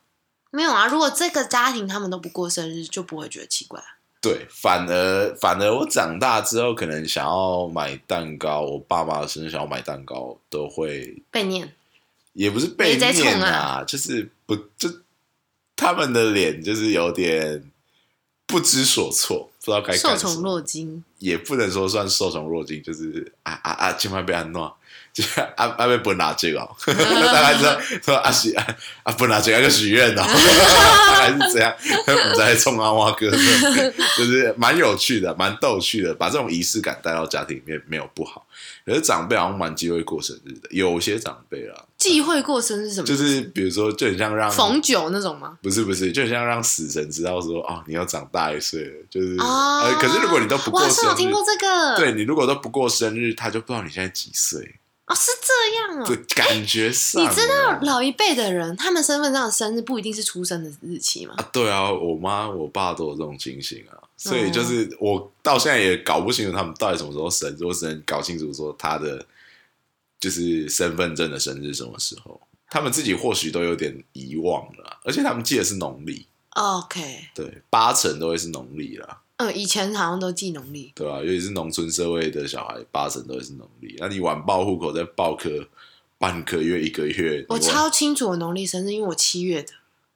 [0.51, 0.87] 没有啊。
[0.87, 3.97] 如果这个家庭他们都不过生日，就不会觉得奇怪啊。
[4.21, 11.75] 对，反而反而我长大之后，可能想要买蛋糕，我爸妈生日想要买蛋糕，都会被念，
[12.35, 14.89] 也不是被念冲啊啊，就是不就
[15.75, 17.69] 他们的脸就是有点
[18.47, 21.03] 不知所措，不知道该受宠若惊。
[21.19, 24.77] 也不能说算受宠若惊，就是啊啊啊，千万被安诺。
[25.13, 25.23] 就
[25.57, 28.67] 阿阿被本拿这个哦，大概知道说阿喜阿
[29.03, 30.27] 阿本拿这个许愿的哦，
[31.09, 31.75] 大概是这样，
[32.07, 38.47] 我在冲阿蛙哥，就是蛮有趣的，蛮逗趣的，把这种仪式感带到家庭里面没有不好。
[38.85, 43.07] 可是长辈好像蛮忌讳过生日的，有些长辈啊，忌讳过生日是什么？
[43.07, 45.59] 就是比如说，就很像让逢酒那种吗？
[45.63, 51.97] 不是不是，就很像让死神知道说，哦，你要长大一岁了，就是、啊呃，可是如果你都不过生日，有听过这个。
[51.97, 61.35] 对你如果都不过生日，他就不知道你现在几岁，哦，是这样啊哦。，感觉上、你知道老一辈的人，他们身份上的生日不一定是出生的日期吗？
[61.37, 61.49] 啊？
[61.53, 69.25] 对啊，我妈我爸都有这种情形啊，所以就是我到现在也搞不清楚他们到底什么时候生日，我只能搞清楚说他的
[70.21, 72.41] 就是身份证的生日什么时候。
[72.71, 79.21] 他们自己或许都有点遗忘了啊，而且他们记得是农历，OK，对，八成都会是农历啦。
[79.47, 80.93] 嗯，以前好像都记农历。
[80.95, 83.97] 对吧、尤其是农村社会的小孩，八成都会是农历。
[83.99, 85.67] 那你晚报户口，再报个
[86.19, 89.73] 半个月、一个月，我超清楚我农历生日，因为我七月的。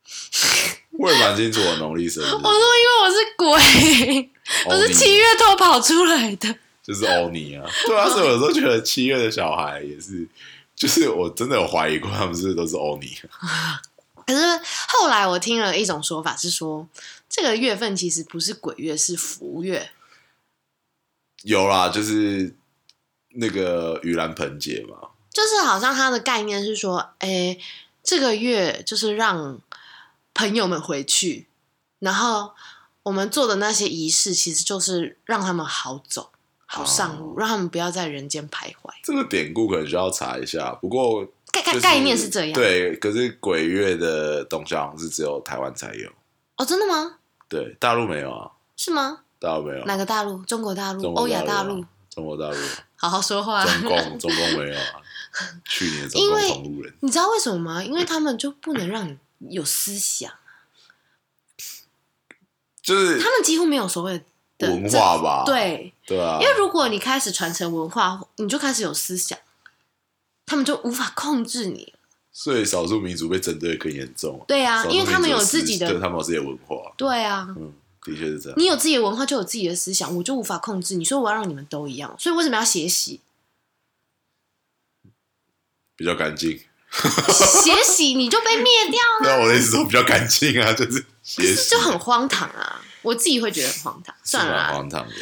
[0.98, 4.30] 我也蛮清楚我农历生日， 我说因为我是鬼，
[4.70, 6.54] 我是七月偷跑出来的。
[6.82, 10.24] 就是欧尼啊，对啊，所以有时候觉得七月的小孩也是，
[10.76, 13.08] 就是我真的有怀疑过他们是不是都是欧尼。
[14.26, 16.88] 可是后来我听了一种说法是说，
[17.28, 19.90] 这个月份其实不是鬼月，是福月。
[21.42, 22.56] 有啦，就是
[23.36, 27.56] 那个盂兰盆节嘛，就是好像它的概念是说，哎，
[28.02, 29.60] 这个月就是让
[30.34, 31.46] 朋友们回去，
[32.00, 32.52] 然后
[33.04, 36.32] 我们做的那些仪式，其实就是让他们好走、
[36.64, 38.92] 好上路，让他们不要在人间徘徊。
[39.04, 40.72] 这个典故可能需要查一下。
[40.72, 41.24] 不过
[41.62, 42.52] 就是概概概念是这样。
[42.52, 46.10] 对，可是鬼月的东西好像是只有台湾才有，
[46.56, 47.18] 哦，真的吗？
[47.48, 49.20] 对，大陆没有啊，是吗？
[49.38, 50.42] 大陆没有，哪个大陆？
[50.44, 51.80] 中国大陆、欧亚大大陆？
[51.80, 52.56] 啊中国大陆。
[52.96, 53.62] 好好说话。
[53.64, 55.02] 中共 中共没有啊，
[55.66, 57.84] 去年中共同路人，你知道为什么吗？
[57.84, 59.18] 因为他们就不能让你
[59.50, 60.32] 有思想，
[62.82, 64.24] 就是他们几乎没有所谓
[64.56, 65.42] 的文化吧？
[65.44, 69.38] 对，对啊因，为如果你开始传承文化，你就开始有思想，
[70.46, 71.92] 他们就无法控制你。
[72.32, 74.44] 所以少数民族被针对得更严重。
[74.46, 78.58] 对啊因为他们有自己的对他们有自己的文化，对啊，嗯，的确是这样。
[78.58, 81.04] 你有自己的文化，就有自己的思想，我就无法控制你。
[81.04, 82.14] 所以我要让你们都一样。
[82.18, 83.20] 所以为什么要血洗？
[85.96, 86.50] 比较干净，
[86.92, 92.82] 血洗你就被灭掉了， 那我的意思说比较干净啊，就是血洗 就很荒唐啊！
[93.00, 94.14] 我自己会觉得很荒唐。
[94.22, 95.14] 算了荒唐的，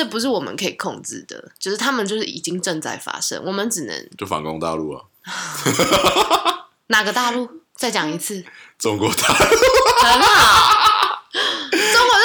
[0.00, 5.04] 这不是我们可以控制的，就是他们就是已经正在发生，我们只能就反攻大陆啊，
[6.88, 7.46] 哪个大陆？
[7.74, 8.42] 再讲一次，
[8.78, 9.44] 中国大陆。
[10.08, 10.80] 很好。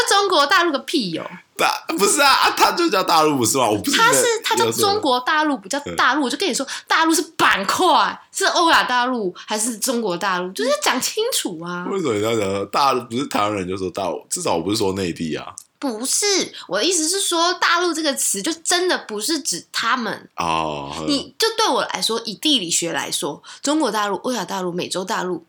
[0.07, 3.67] 中国大陆个屁哟、大不是啊，啊他就叫大陆不是吗？
[3.67, 6.23] 我不是他是他叫中国大陆，不叫大陆。
[6.23, 11.85] 我就跟你说，大陆是板块，是欧亚大陆还是中国大陆，就是要讲清楚啊。
[11.91, 13.03] 为什么你要讲大陆？
[13.03, 15.53] 不是台湾人就说大陆，至少我不是说内地啊。
[15.85, 20.29] 不是，我的意思是说，大陆这个词就真的不是指他们。
[20.35, 25.45] 哦，你就对我来说，以地理学来说，中国大陆、欧亚大陆、美洲大陆，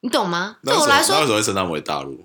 [0.00, 0.56] 你懂吗？
[0.64, 2.24] 对我来说那为，什么会称他们为大陆？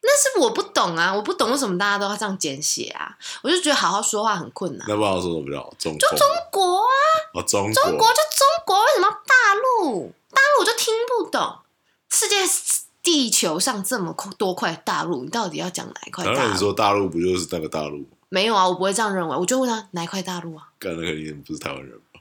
[0.00, 4.86] 那是我不懂啊，我不懂为什么大家都要这样简写啊，我就觉得好好说话很困难。
[4.88, 6.86] 那不知道说什么比较好中就中国啊，
[7.34, 10.12] 哦，中中国就中国，为什么要大陆？
[10.30, 11.58] 大陆我就听不懂。
[12.10, 12.46] 世界
[13.10, 16.36] 地球上这么多块大陆，你到底要讲哪一块大陆？
[16.36, 18.04] 当然你说大陆不就是那个大陆吗？
[18.28, 19.34] 没有啊，我不会这样认为。
[19.34, 20.68] 我就问他哪一块大陆啊？
[20.78, 22.20] 干那个你不是台湾人吧？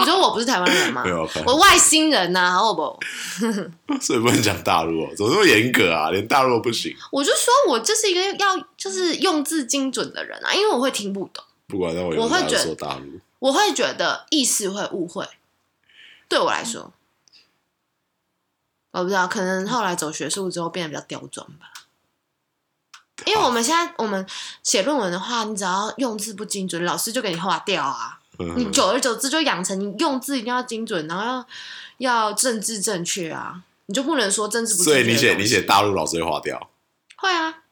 [0.00, 1.10] 你说我不是台湾人吗 没？
[1.10, 2.98] 有我外星人呐、好不好？
[4.02, 6.10] 所以不能讲大陆哦，怎么这么严格啊？
[6.10, 15.24] 连大陆都不行，我就说我就是一个要就是用字精准的人啊，因为我会听不懂，不管那我我会觉得说大陆，我会觉得意思会误会。
[16.28, 16.92] 对我来说，
[18.98, 21.70] 我不知道，可能后来走学术之后变得比较刁钻吧。
[23.24, 24.26] 因为我们现在我们
[24.62, 28.20] 写论文的话，你只要用字不精准，老师就给你划掉啊。
[28.38, 31.46] 你嗯，久而久之就养成你用字一定要精准，然后要
[31.98, 35.26] 要政治正确啊，你就不能说政治不正所以确的东西。
[35.26, 36.70] 你写你写大陆老师会划掉，
[37.16, 37.62] 会啊，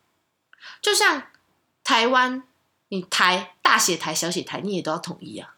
[0.80, 1.24] 就像
[1.82, 2.42] 台湾，
[2.88, 5.54] 你台大写台小写台，你也都要统一啊。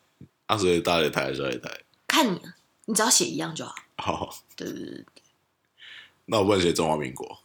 [0.47, 2.55] 啊，所以大写台小写台，看你啊，
[2.87, 3.75] 你只要写一样就好。
[3.99, 5.23] 好，对对对对，
[6.27, 7.39] 那我不能写中华民国，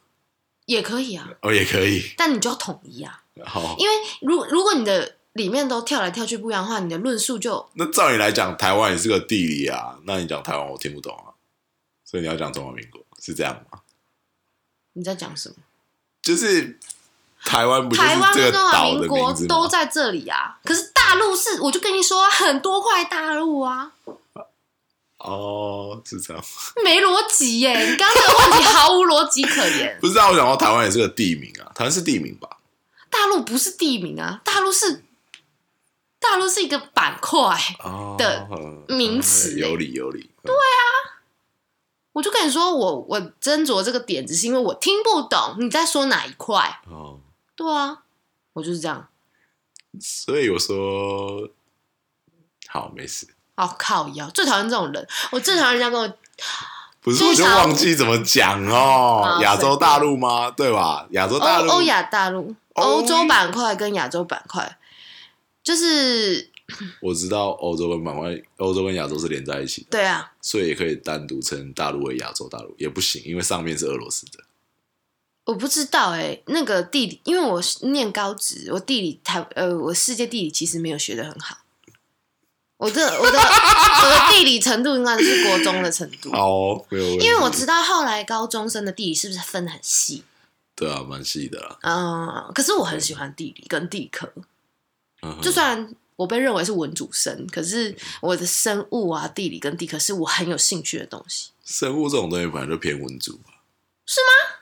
[0.65, 11.33] 也可以啊，哦也可以，但你就要统一啊，好，因为如如果你的里面都跳来跳去不一样的话，你的论述就那照你来讲，台湾也是个地理啊，那你讲台湾我听不懂啊，
[12.03, 13.79] 所以你要讲中华民国是这样吗？
[14.93, 15.55] 你在讲什么？
[16.21, 16.77] 就是
[17.43, 19.47] 台湾不就是台湾这个跟中华岛的民国名字吗？
[19.47, 23.93] 都在这里啊，可是大陆是，我就跟你说啊，很多块大陆啊，
[25.23, 26.43] 哦，是这样，
[26.83, 27.89] 没逻辑耶！
[27.89, 29.97] 你刚刚这个问题毫无逻辑可言。
[30.01, 30.29] 不是啊？
[30.29, 32.57] 我想到台湾也是个地名啊，台湾是地名吧？
[33.09, 35.03] 大陆不是地名啊，大陆是
[36.19, 37.39] 大陆是一个板块。
[37.83, 41.21] 哦的嗯名词嗯有理有理，对啊，
[42.13, 46.81] 我就跟你说，我我斟酌这个点，只是因为我听不懂你在说哪一块。
[46.87, 47.19] 哦，
[47.55, 48.03] 对啊，
[48.53, 49.07] 我就是这样。
[49.99, 51.49] 所以我说
[52.67, 53.27] 好没事，
[53.61, 56.11] 哦靠腰，最讨厌这种人，我最讨厌人家跟我
[57.01, 60.51] 不是我就忘记怎么讲哦啊，亚洲大陆吗？
[60.51, 61.07] 对吧？
[61.11, 64.77] 亚洲大陆欧欧亚大陆、欧欧洲板块跟亚洲板块，
[65.63, 66.49] 就是
[67.01, 74.43] 我知道欧洲跟板块，欧洲跟亚洲是连在一起的，对啊，所以也可以单独称大陆为亚洲大陆，也不行，因为上面是俄罗斯的。
[75.45, 81.57] 我不知道哎、那个地理，因为我是念高职，我地理台呃，我世界地理其实没有学的很好。
[82.81, 90.23] 我的我的我的地理程度应该是国中的程度，哦，没有问题，因为我知道后来高中生的地理是不是分得很细？
[90.75, 91.77] 对啊，蛮细的啦。
[91.83, 94.27] 嗯，可是我很喜欢地理跟地科，
[95.21, 101.51] 嗯哼就算我被认为是文主生，可是我的生物啊、地理跟地科是我很有兴趣的东西。
[101.63, 103.61] 生物这种东西本来就偏文主吧？
[104.07, 104.57] 是吗？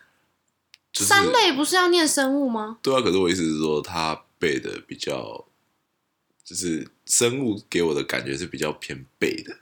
[0.91, 2.79] 就是三类不是要念生物吗？
[2.82, 5.45] 对啊，可是我意思是说，他背的比较，
[6.49, 9.55] 就是生物给我的感觉是比较偏背的。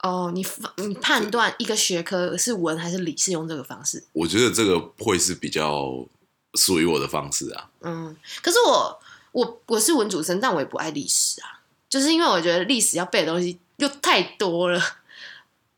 [0.00, 0.44] 哦，你
[0.76, 4.04] 你判断一个学科是文还是理是用这个方式？
[4.12, 6.06] 我觉得这个会是比较
[6.52, 7.70] 属于我的方式啊。
[7.80, 9.00] 嗯，可是我
[9.32, 14.78] 我我是文主生，但我也不爱历史啊，就是因为我觉得历史要背的东西又太多了，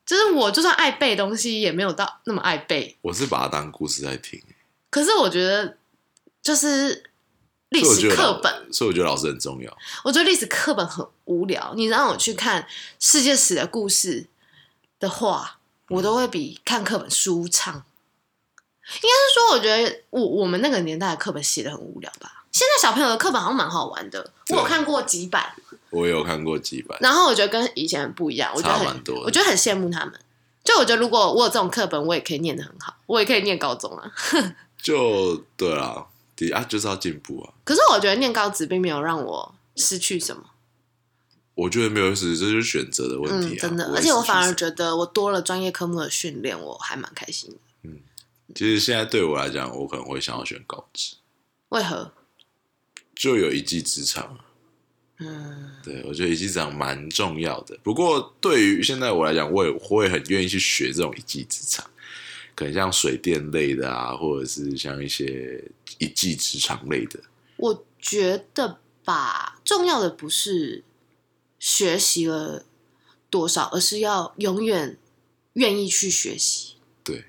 [0.05, 2.97] 就是我就算爱背东西，也没有到那么爱背。
[3.03, 4.43] 我是把它当故事在听，
[4.91, 5.79] 可是我觉得
[6.43, 7.09] 就是
[7.71, 9.77] 历史课本，所以我觉得老师很重要。
[10.05, 11.73] 我觉得历史课本很无聊。
[11.75, 12.67] 你让我去看
[13.01, 14.27] 世界史的故事
[15.01, 17.85] 的话，我都会比看课本舒畅。
[18.87, 22.45] 应该是说，我觉得我我们那个年代的课本写的很无聊吧。
[22.53, 25.53] 现在小朋友的课本好像蛮好玩的，我有看过几版，
[25.91, 30.15] 我有看过几版，然后我觉得跟以前很不一样，我觉得很多我觉得很羡慕他们。
[30.65, 34.11] 就我觉得如果我有这种课本，我也可以念得很好，我也可以念高中啊。
[34.81, 36.07] 就对啦，
[36.37, 37.55] 的啊，就是要进步啊。
[37.65, 40.43] 可是我觉得念高职并没有让我失去什么。
[41.55, 43.61] 我觉得没有失，这就是选择的问题嗯，啊。
[43.61, 47.57] 真的，而且我反而觉得我多了专业科目的训练，我还蛮开心的。
[48.55, 51.17] 其实现在对我来讲，我可能会想要选高职，
[51.71, 52.13] 为何？
[53.15, 54.39] 就有一技之长。
[55.19, 57.77] 嗯，对，我觉得一技之长蛮重要的。
[57.83, 61.85] 不过对于现在我来讲，我也会很愿意去学这种一技之长，
[62.55, 65.65] 可能像水电类的啊，或者是像一些
[65.99, 67.21] 一技之长类的？
[67.57, 70.85] 我觉得吧，重要的不是
[71.59, 72.65] 学习了
[73.31, 74.99] 多少，而是要永远
[75.55, 76.75] 愿意去学习。
[77.03, 77.25] 对，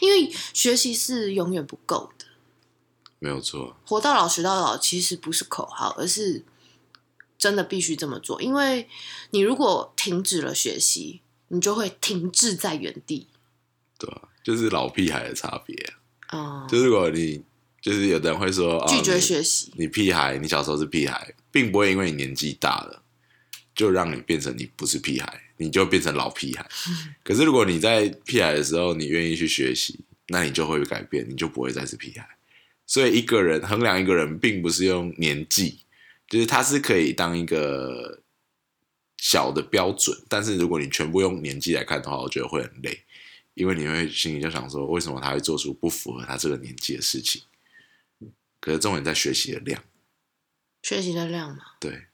[0.00, 2.26] 因为学习是永远不够的。
[3.18, 6.44] 没有错，活到老学到老，其实不是口号，而是
[7.38, 8.40] 真的必须这么做。
[8.42, 8.88] 因为
[9.30, 13.28] 你如果停止了学习，你就会停滞在原地。
[13.98, 15.76] 对吧、就是老屁孩的差别
[16.26, 17.44] 啊、哦、就如果你
[17.82, 19.72] 就是有的人会说哦拒绝学习。
[19.76, 23.02] 你屁孩，你小时候是屁孩，并不会因为你年纪大了，
[23.74, 26.64] 就让你变成你不是屁孩，你就变成老屁孩。
[27.24, 32.26] 可是如果你在屁孩的时候，你愿意去学习，那你就会改变，你就不会再是屁孩。
[32.86, 35.80] 所以一个人衡量一个人，并不是用年纪，
[36.28, 38.20] 就是他是可以当一个
[39.16, 43.02] 小的标准，但是如果你全部用年纪来看的话，我觉得会很累，
[43.54, 47.42] 因为你会心里就想说，为什么他会做出不符合他这个年纪的事情？
[48.62, 49.82] 可是重点在学习的量，
[50.82, 52.06] 学习的量嘛，对，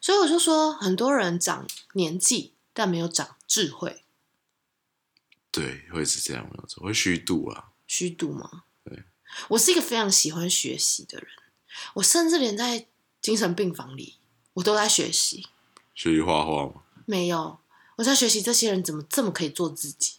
[0.00, 4.02] 所以我就说，很多人长年纪，但没有长智慧，
[5.52, 7.70] 对，会是这样，没有错，会虚度啊。
[7.86, 8.64] 虚度嘛。
[8.84, 9.04] 对，
[9.50, 11.28] 我是一个非常喜欢学习的人，
[11.94, 12.88] 我甚至连在
[13.20, 14.16] 精神病房里，
[14.54, 15.46] 我都在学习。
[15.94, 17.60] 学习画画吗，没有，
[17.94, 20.14] 我在学习这些人怎么这么可以做自己。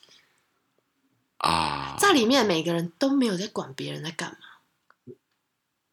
[1.39, 4.37] 啊，在里面，每个人都没有在管别人在干嘛，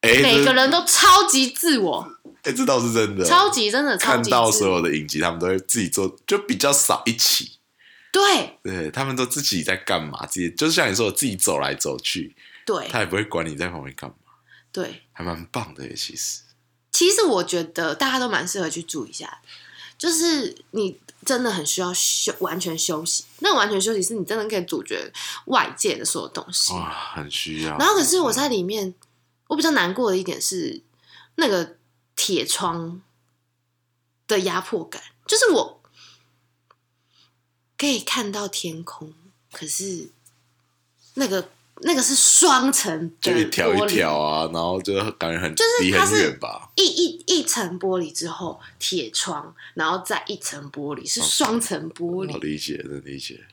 [0.01, 2.11] 哎，每个人都超级自我，
[2.43, 4.67] 哎，这倒是真的，超级真的超看到所。
[4.67, 7.59] 有的影集，他们都会自己做，就比较少一起。
[8.13, 10.27] 对对他们都自己在干嘛？
[10.27, 12.35] 自己就是像你说的，自己走来走去，
[12.67, 14.17] 对他也不会管你在旁边干嘛，
[14.73, 15.95] 对，还蛮棒的耶。
[15.95, 16.41] 其实，
[16.91, 19.41] 其实我觉得大家都蛮适合去住一下，
[19.97, 23.25] 就是你真的很需要休完全休息。
[23.41, 25.13] 那完全休息是你真的可以阻绝
[25.45, 26.73] 外界的所有东西。
[26.73, 27.77] 哇，很需要。
[27.79, 28.93] 然后可是我在里面，
[29.51, 30.81] 我比较难过的一点是
[31.35, 31.77] 那个
[32.15, 33.03] 铁窗
[34.29, 35.83] 的压迫感，就是我
[37.77, 39.13] 可以看到天空，
[39.51, 40.11] 可是
[41.15, 46.71] 那个那个是双层就一条一条啊，然后就感觉很就是离很它是远吧。
[46.77, 53.45] 一一一层玻璃之后，铁窗，然后再一层玻璃，是双层玻璃，我理解，能理解。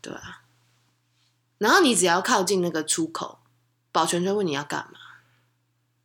[0.00, 0.42] 对啊。
[1.58, 3.38] 然后你只要靠近那个出口，
[3.92, 4.97] 保全就问你要干嘛，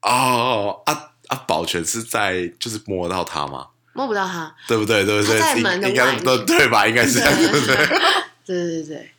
[0.04, 1.36] 哦啊啊！
[1.48, 3.70] 保全是在就是摸到他吗？
[3.94, 4.56] 摸不到他。
[4.68, 5.06] 对不对？
[5.06, 5.40] 对不对？
[5.40, 6.88] 他在门的应应该都对吧？
[6.88, 7.76] 应该是这样，对不对？
[8.46, 9.12] 对对对，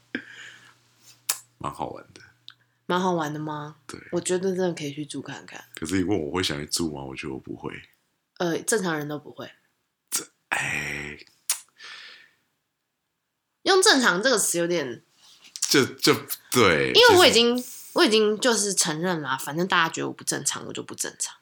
[1.59, 2.21] 蛮好玩的。
[2.87, 3.77] 蛮好玩的吗？
[3.87, 5.65] 对，我觉得真的可以去住看看。
[5.75, 7.03] 可是你问我会想去住吗？
[7.03, 7.73] 我觉得我不会。
[8.39, 9.51] 呃，正常人都不会
[10.11, 11.17] 这哎，
[13.63, 15.03] 用“正常”这个词，有点，
[15.69, 16.13] 就就
[16.51, 17.65] 对，因为我已就是经
[17.95, 21.37] 我已经就是承认啦，反正大家觉得我不正常，我就不正常，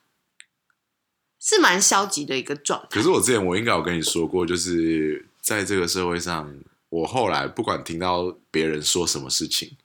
[1.39, 3.01] 是蛮消极的一个状态可。
[3.01, 6.53] 是我之前我应该有跟你说过，就是在这个社会上，
[6.89, 9.75] 我后来不管听到别人说什么事情，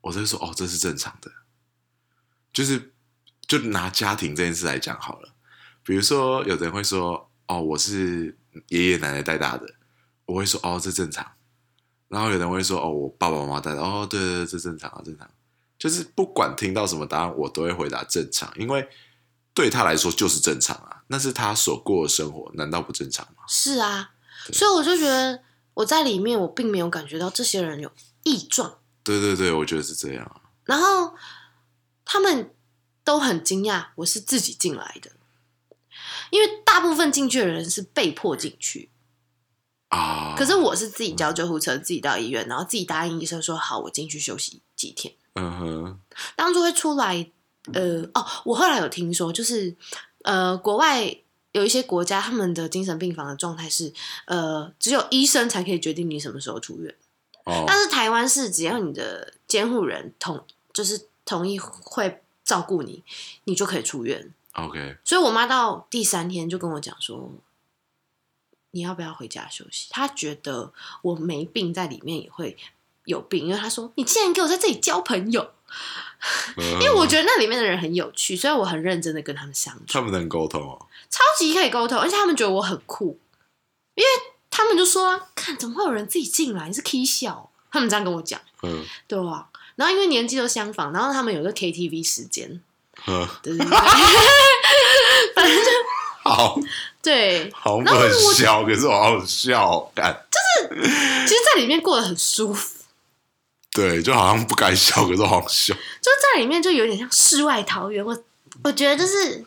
[0.00, 1.30] 我都说哦，这是正常的。
[2.52, 2.92] 就是
[3.46, 5.34] 就拿家庭这件事来讲好了，
[5.84, 8.36] 比如说有人会说哦，我是
[8.68, 9.74] 爷爷奶奶带大的，
[10.24, 11.30] 我会说哦，这正常。
[12.08, 15.30] 然后有人会说哦，我爸爸妈妈带的，哦，对对对，这正常啊，正常。
[15.80, 18.86] 就是不管听到什么答案，我都会回答正常，因为
[19.54, 23.42] 对他来说就是正常啊，那是他所过的生活，难道不正常吗？
[23.48, 24.12] 是啊，
[24.52, 27.90] 所以我就觉得我在里面，我并没有感觉到这些人有
[28.24, 30.52] 异状，对对对，我觉得是这样啊。
[30.64, 31.14] 然后
[32.04, 32.54] 他们
[33.02, 35.10] 都很惊讶我是自己进来的，
[36.28, 38.90] 因为大部分进去的人是被迫进去，
[39.88, 45.14] 啊，可是我是自己叫救护车，自己到医院，然后自己答应医生说好，我进去休息几天。
[45.34, 46.00] 嗯哼，
[46.34, 47.30] 当初会出来，
[47.72, 49.76] 呃，哦，我后来有听说，就是
[50.22, 51.14] 呃，国外
[51.52, 53.92] 有一些国家，他们的精神病房的状态是，
[54.24, 56.94] 呃，只有医生才可以决定你什么时候出院，
[57.44, 63.04] 哦，但是台湾是只要你的监护人同，就是同意会照顾你，
[63.44, 64.32] 你就可以出院。
[64.54, 67.32] OK，所以我妈到第三天就跟我讲说，
[68.72, 69.86] 你要不要回家休息？
[69.90, 70.72] 她觉得
[71.02, 72.56] 我没病在里面也会
[73.10, 75.50] 有病，因为他说你竟然给我在这里交朋友。
[76.56, 80.86] 因 因为我觉得那里面的人很有趣，所以我很认真的跟他们相处，他们能沟通哦。
[81.08, 83.18] 超级可以沟通，而且他们觉得我很酷，
[83.94, 84.08] 因为
[84.50, 86.68] 他们就说、啊：“看，怎么会有人自己进来？
[86.68, 89.46] 你是 K 笑？”他们这样跟我讲，嗯 对啊？
[89.76, 92.60] 然后因为年纪都相仿，然后他们有个 KTV 时间，
[93.06, 93.68] 嗯， 对对对，
[95.34, 95.70] 反正就
[96.22, 96.58] 好
[97.00, 100.38] 对，好很笑，可是我好笑，感就
[100.68, 100.82] 是
[101.26, 102.79] 其实在里面过得很舒服，
[103.80, 105.74] 对，就好像不该笑，可是好笑。
[105.74, 108.04] 就在里面就有点像世外桃源。
[108.04, 108.24] 我
[108.62, 109.42] 我觉得就是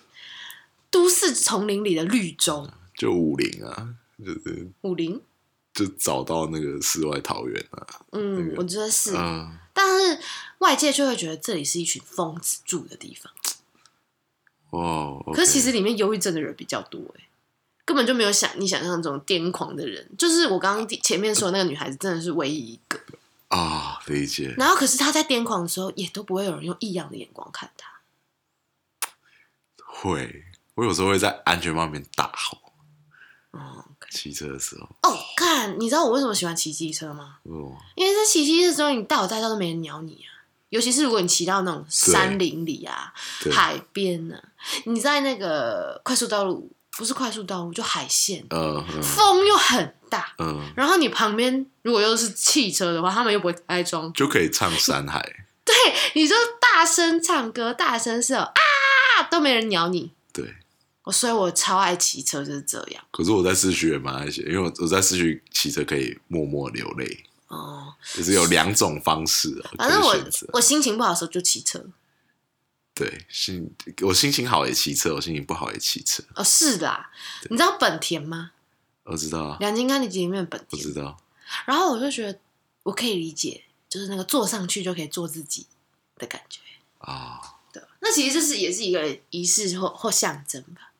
[0.90, 5.22] 都市丛林里的绿洲，就武林啊，就是武林。
[5.72, 7.88] 就找到那个世外桃源啊。
[8.12, 10.20] 嗯，我觉得是，嗯，但是
[10.60, 13.34] 外界就会觉得这里是一群疯子住的地方。
[14.70, 17.28] 哦，可是其实里面忧郁症的人比较多哎，
[17.86, 20.08] 根本就没有想你想象中癫狂的人。
[20.18, 23.00] 就是我刚刚前面说的那个女孩子，真的是唯一一个。
[23.54, 24.56] 啊，理解。
[24.58, 27.88] 然后，可是他在癫狂的时候，也都不会有人用异样的眼光看他。
[29.86, 32.58] 会，我有时候会在安全帽里面大吼。
[33.52, 34.90] 哦，骑车的时候。
[35.04, 37.38] 哦，看，你知道我为什么喜欢骑机车吗？
[37.44, 40.34] 哦，因为在骑机车的时候，你大有大道都没人鸟你啊。
[40.70, 43.14] 尤其是如果你骑到那种山林里啊、
[43.52, 44.44] 海边呢、
[44.86, 55.20] 你在那个快速道路，不是快速道路，就海线，嗯嗯风又很大，嗯，然后你旁边如果又是汽车的话，他们又不会开窗，就可以唱《山海》。
[55.66, 55.74] 对，
[56.14, 58.54] 你就大声唱歌，大声是啊，
[59.32, 60.12] 都没人鸟你。
[60.34, 60.54] 对，
[61.04, 63.04] 我所以，我超爱骑车，就是这样。
[63.12, 70.48] 可是我在市区也蛮爱骑，因为我我在市区骑车可以默默流泪，哦，就是有两种方式啊，反正我可以选择。
[70.54, 71.84] 我心情不好的时候就骑车。
[72.96, 76.24] 对，心我心情好也骑车，我心情不好也骑车。
[76.36, 77.10] 哦，是啦，
[77.50, 78.52] 你知道本田吗？
[79.04, 80.94] 我知道啊，两金刚里里面的本田我知。
[80.94, 81.20] 道。
[81.66, 82.40] 然后我就觉得
[82.84, 85.66] 我可以理解，就是那个坐上去就可以做自己
[86.18, 86.60] 的感觉。
[87.00, 87.42] 啊，
[87.72, 90.92] 对，那其实这是也是一个仪式或或象征吧。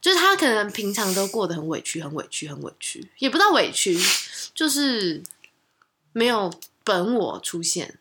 [0.00, 3.98] 就是他可能平常都过得很委屈，很委屈，很委屈，也不知道委屈，
[4.54, 5.22] 就是
[6.12, 6.52] 没有
[6.84, 7.98] 本我出现。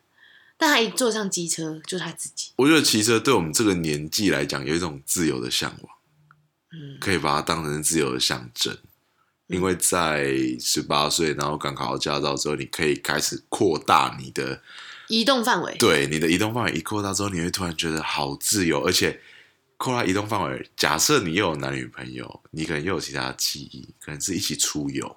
[0.57, 2.51] 但他一坐上机车，就是他自己。
[2.55, 5.95] 我觉得骑车对我们这个年纪来讲，有一种自由的向往，
[6.71, 8.77] 嗯，可以把它当成自由的象征。
[9.47, 14.59] 因为在十八岁，然后刚考到驾照之后，你可以开始扩大你的
[15.07, 15.75] 移动范围。
[15.77, 19.21] 对你的移动范围一扩大之后，你会突然觉得好自由，而且
[19.77, 20.67] 扩大移动范围。
[20.75, 25.15] 假设你又有男女朋友，你可能又有其他的记忆，可能是一起出游，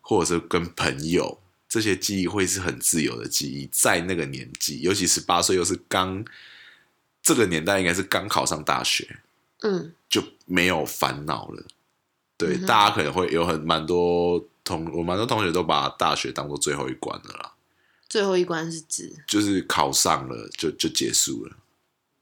[0.00, 3.68] 或者是跟朋友，这些记忆会是很自由的记忆。
[3.72, 6.24] 在那个年纪，尤其十八岁，又是刚
[7.22, 9.18] 这个年代，应该是刚考上大学，
[9.62, 11.64] 嗯，就没有烦恼了。
[12.36, 17.54] 对，嗯大家可能会有很蛮多同我蛮多同学都把大学当做最后一关了啦，
[18.08, 21.56] 最后一关是指就是考上了就就结束了。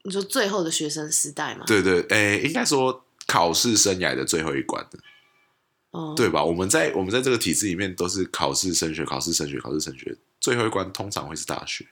[0.03, 4.99] 你说最后的学生时代吗？，对对，诶，应该说考试生涯的最后一关的，
[5.95, 6.43] 哦，对吧？
[6.43, 11.85] 我们在我们在这个体制里面都是考试升学，考试升学，考试升学，最后一关通常会是大学。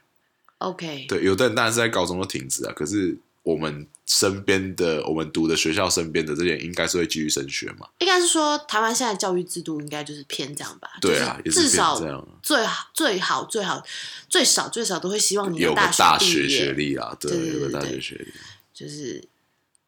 [0.58, 7.88] ，OK，对，有的人当然是在高中就停止啊，可是我们身边的我们读的学校身边的这些人，应该是会继续升学嘛？
[8.00, 10.90] 应该是说台湾现在教育制度应该就是偏这样吧？
[11.02, 13.84] 对啊，也就是至少这样啊，最好最好最好
[14.30, 18.34] 最少最少都会希望你有个大学学，历啊，对，有个大对学学历。
[18.74, 19.24] 就是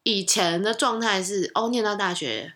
[0.04, 2.52] 以前的状态是哦，念到大学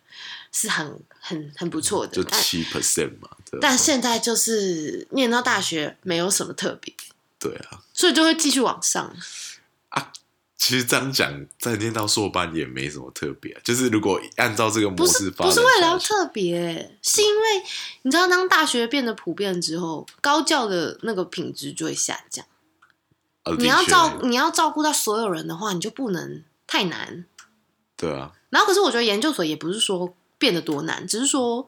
[0.53, 3.29] 是很很很不错的就，但七 percent 嘛，
[3.61, 6.93] 但现在就是念到大学没有什么特别，
[7.39, 9.15] 对啊，所以就会继续往上
[9.91, 10.13] 啊。
[10.57, 17.63] 其实这样讲，在念到硕班也没什么特别、啊就是如果按照这个模式发展不是为了要特别，是因为
[18.03, 22.45] 你知道，当大学变得普遍之后，高教的那个品质就会下降。
[23.45, 27.25] 呃你要照你要照顾到所有人的话，你就不能太难。
[27.97, 31.65] 对啊，然后，可是我觉得研究所也不是说变得多难，只是说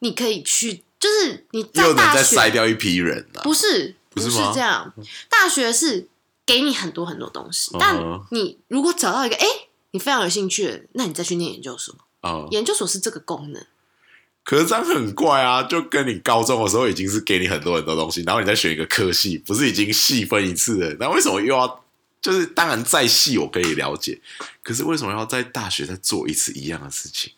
[0.00, 3.42] 你可以去，就是你在又能再大学筛掉一批人啊。
[3.44, 4.92] 不是不不是吗这样，
[5.28, 6.08] 大学是
[6.44, 7.96] 给你很多很多东西，嗯但
[8.30, 11.94] 你如果找到一个哎、诶你非常有兴趣的，那你再去念研究所。
[12.22, 13.64] 哦、研究所是这个功能，
[14.42, 20.96] 可是这样很怪啊，就跟你高中的时候已经是给你很多很多东西，然后你再选一个科系，不是已经细分一次了？
[20.98, 21.84] 那为什么又要？
[22.20, 24.20] 就是当然再细我可以了解，
[24.64, 27.32] 可是为什么要在大学再做一次一样的事情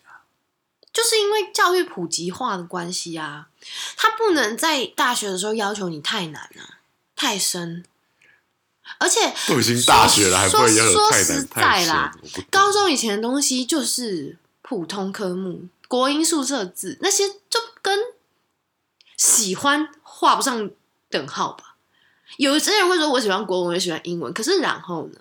[0.93, 3.47] 就是因为教育普及化的关系啊，
[3.95, 6.79] 他不能在大学的时候要求你太难啊，
[7.15, 7.85] 太深，
[8.99, 12.17] 而且都已经大学了，还不会要求太说实难太深在啦，
[12.49, 17.99] 高中以前的东西就是普通科目，国英数设字那些就跟
[19.17, 20.69] 喜欢画不上
[21.09, 21.75] 等号吧。
[22.37, 25.19] 有些人会说我喜欢国文，也喜欢英文，可是然后呢，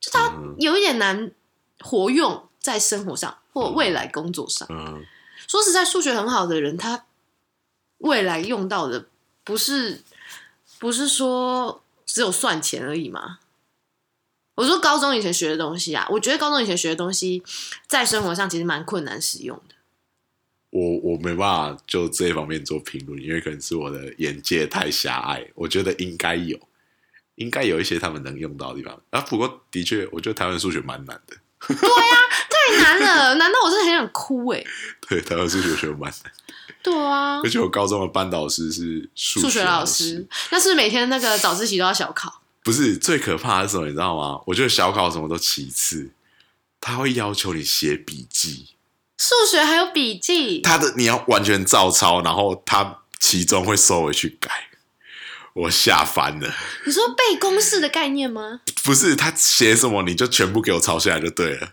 [0.00, 0.54] 就它嗯。
[0.58, 1.30] 有一点难
[1.80, 4.66] 活用在生活上或未来工作上。
[4.70, 5.04] 嗯，
[5.46, 7.06] 说实在，数学很好的人，他
[7.98, 9.06] 未来用到的
[9.44, 10.02] 不是
[10.78, 13.40] 不是说只有算钱而已吗？
[14.56, 17.42] 我说高中以前学的东西啊，我觉得高中以前学的东西
[17.86, 19.74] 在生活上其实蛮困难使用的。
[20.70, 25.48] 我我没办法就这一方面做评论，因为可能是我的眼界太狭隘。
[25.54, 26.58] 我觉得应该有，
[27.36, 29.00] 应该有一些他们能用到的地方。
[29.10, 31.36] 啊，不过的确，我觉得台湾数学蛮难的。
[31.60, 34.64] 太难了，难道我真的很想哭哎、
[35.08, 36.32] 对，台湾数学学得蛮难，
[36.82, 42.40] 对啊而，且我高中的班导师是数数学老老师，那是不是每天那个早自习都要小考？
[42.62, 43.86] 不是最可怕的是什么？
[43.86, 44.40] 你知道吗？
[44.46, 46.10] 我觉得小考什么都其次，
[46.80, 48.74] 他会要求你写笔记，
[49.16, 54.67] 数学还有笔记，他的你要完全照抄，然后他其中会收回去改。
[55.62, 56.54] 我吓翻了，
[56.86, 58.60] 你说背公式的概念吗？
[58.84, 61.72] 不是他写什么你就全部给我抄下来就对了。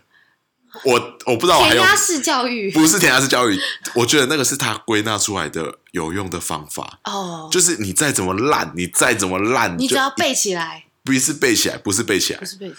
[0.84, 3.58] 我我不知道我还有填鸭式教育不是填鸭式教育，
[3.94, 12.78] 我觉得那个是他归纳出来的有用的方法，哦，就是你再怎么烂，你再怎么烂，你只要背起来，不是背起来，不是背起来不，是背起来。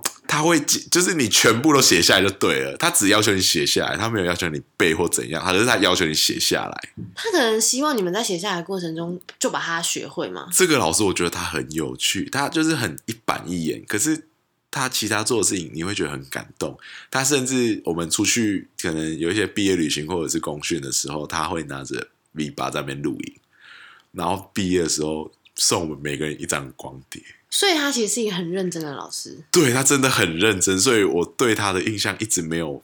[0.26, 6.88] 他会就是你全部都写下来就对了，他只要求你写下来，他没有要求你背或怎样，他只是他要求你写下来。
[7.14, 10.48] 他可能希望你们在写下来的过程中就把它学会吗？
[10.52, 14.28] 这个老师我觉得他很有趣，他就是很一板一眼，可是
[14.70, 16.78] 他其他做的事情你会觉得很感动。
[17.10, 23.34] 他甚至我们出去可能有一些毕业旅行或者是公训的时候，他会拿着 V 八在那边录影，
[24.12, 27.22] 然后毕业的时候送我们每个人一张光碟。
[27.54, 29.44] 所以他其实是一个很认真的老师。
[29.52, 32.82] 对他真的很认真，所以我对他的印象一直没有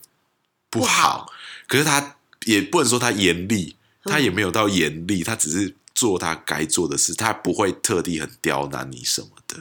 [0.68, 1.32] 不好。
[1.66, 9.56] 可是他也不能说他严厉，嗯他也没有到严厉，他只是做他该做的事，他不会特地很刁难你什么的。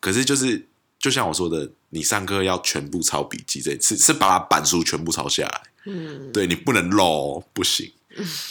[0.00, 0.66] 可是就是
[0.98, 7.92] 就像我说的，你上课要全部抄笔记，这次是把他板书全部抄下来，嗯，对你不能漏哦，不行。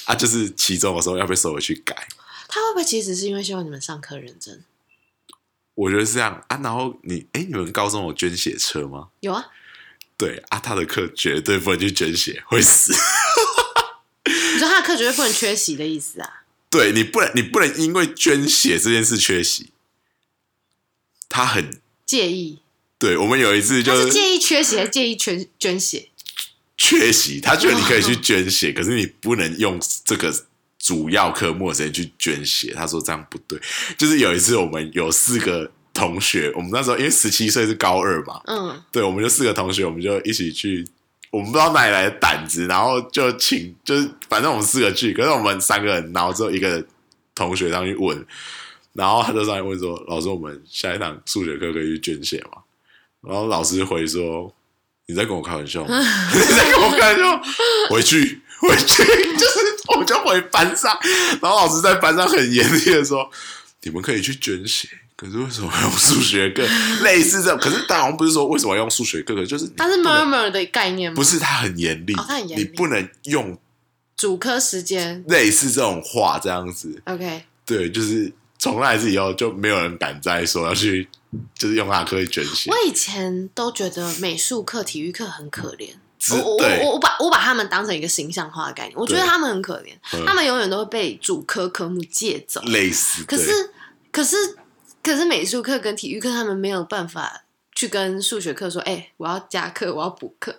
[0.06, 2.08] 啊，就是期中的时候要被收回去改，
[2.48, 4.64] 他会不会其实是因为希望你们上课认真？
[5.80, 6.60] 我觉得是这样啊。
[6.62, 9.10] 然后你，哎，你们高中有捐血车吗？
[9.22, 9.46] 有啊，
[10.18, 12.94] 对啊，他的课绝对不能去捐血，会死。
[14.26, 16.44] 你说他的课绝对不能缺席的意思啊？
[16.70, 19.72] 对你不能，你不能因为捐血这件事缺席。
[21.30, 22.60] 他很介意？
[22.98, 26.10] 对，我们有一次就是介意缺席，还是介意捐捐血？
[26.76, 30.34] 缺席，他觉得你可以去捐血，可是你不能用这个
[30.80, 32.74] 主要科目的时间去捐血。
[32.74, 33.60] 他说这样不对。
[33.98, 40.86] 就是有一次我们有四个同学，我们那时候因为十七岁是高二嘛，嗯，对，我们就四个同学，我们就一起去，
[41.30, 46.84] 我们不知道哪里来的胆子，然后就请，就是反正我们四个去，可是我们三个人，然后只有一个
[47.36, 48.26] 同学上去问，
[48.94, 52.62] 然后他就上来问说：“老师，我们下一堂数学课可以去捐血吗？”
[53.22, 54.54] 然后老师回说
[55.08, 56.00] ：“你在跟我开玩笑吗？
[56.34, 57.42] 你在跟我开玩笑？
[57.90, 59.04] 回去，回去，
[59.38, 60.98] 就是我就回班上，
[61.42, 63.30] 然后老师在班上很严厉的说：
[63.84, 64.88] 你们可以去捐血。”
[65.20, 66.66] 可是为什么用数学课？
[67.04, 71.16] 类似这种，可是他好像不是说为什么用数学课，可就是你他是不能 murmur 的概念吗？
[71.18, 73.60] 不是他很严厉，哦他很严厉你不能用
[74.16, 75.22] 主科时间。
[75.28, 77.02] 类似这种话这样子。
[77.04, 81.10] OK，对，就是从那一次以后就没有人敢再说要去，
[81.54, 82.78] 就是用他的课去捐血我。
[82.88, 85.96] 以前都觉得美术课、体育课很可怜。
[86.20, 92.62] 只我我我我把我把他们当成一个形象化的概念，我觉得他们很可怜，嗯他们永远都会被主科科目借走。
[92.64, 93.72] 类似，可是
[94.12, 94.36] 可是
[95.02, 100.58] 可是美术课跟体育课，他们没有办法去跟数学课说：“哎、我要加课，我要补课。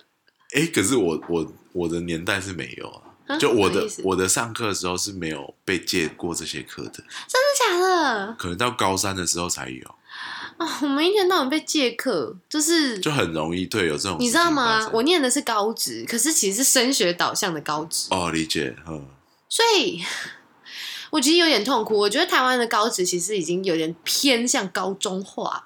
[0.55, 3.01] 哎，可是我我我的年代是没有啊。
[3.27, 9.95] 啊”就我的我的上课的时候是没有被借过这些课的，真的假的可能到高三的时候才有，
[10.63, 10.79] 啊？
[10.81, 14.89] 我们一天到晚被借课，就是就很容易对有这种你知道吗？
[14.93, 19.05] 我念的是高职，可是其实是升学导向的高职，哦理解，嗯，
[19.49, 20.01] 所以
[21.09, 21.97] 我其实有点痛苦。
[21.97, 25.63] 我觉得台湾的高职其实已经有点偏向高中化了。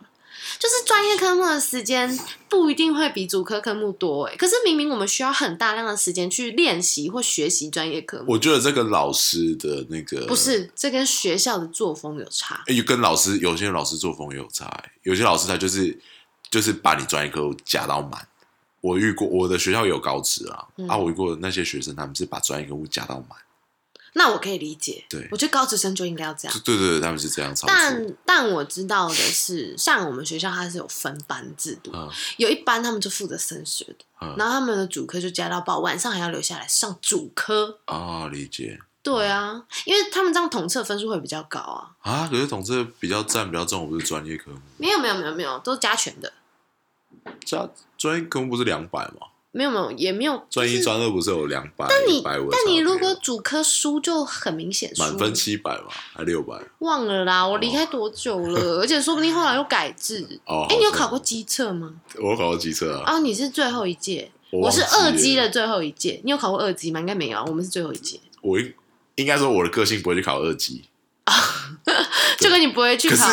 [0.57, 2.17] 就是专业科目的时间
[2.49, 12.63] 不一定会比主科科目多哎，可是明明我们需要很大量的时间去练习或学习专业科目，我觉得这跟老师的那个不是这跟学校的作风有差。
[12.67, 15.97] 诶跟老师有些老师作风也有差、欸，有些老师他就是
[16.49, 18.27] 就是把你专业课夹到满。
[18.81, 20.87] 我遇过我的学校有高职啊，嗯。
[20.87, 23.37] 啊，我遇过的那些学生他们是把专业科目夹到满，
[24.18, 26.61] 那我可以理解，对我觉得高职生就应该要这样。
[26.63, 27.76] 对对对，他们是这样操作。
[27.76, 37.80] 但但我知道的是，像我们学校它是有分班制度，嗯有一班他们就负责升学的，嗯然后他们的主科就加到爆，晚上还要留下来上主科。
[37.88, 41.91] 哦，理解对啊，因为他们这样统测分数会比较高啊。
[41.99, 42.28] 啊。
[42.32, 46.32] 可是统测比较占比较重，不是专业科目，没有没有没有没有，都是加权的。
[47.45, 49.28] 加专业科目不是两百吗？
[49.55, 50.45] 没有没有也没有。
[50.49, 52.21] 专一专二不是有两百、但你？
[52.23, 56.61] 但你如果主科输就很明显，满分七百嘛，还六百？
[56.79, 58.79] 忘了啦，我离开多久了？
[58.83, 60.27] 而且说不定后来又改制。
[60.45, 61.93] 哦，哎、你有考过机测吗？
[62.15, 66.99] 我有考过机测啊，啊，你是最后一届，我我是二机的最后一届，你有考过二机吗？
[66.99, 68.73] 应该没有啊，我们是最后一届，我应
[69.15, 70.83] 应该说我的个性不会去考二级，
[72.39, 73.25] 就跟你不会去考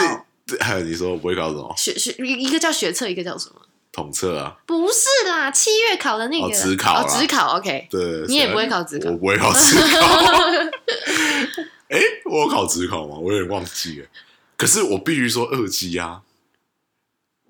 [0.47, 3.57] 对还有 你说我不会考什么学学一个叫学测，一个叫什么？
[3.93, 4.57] 统测啊？
[4.67, 10.01] 不是啦，七月考的那个哦职考啦哦，职考 OK，对，你也不会考职考我不会考职考。
[11.93, 13.17] 哎、我有考职考吗？
[13.17, 14.09] 我有点忘记了。
[14.57, 16.23] 可是我必须说，二级啊，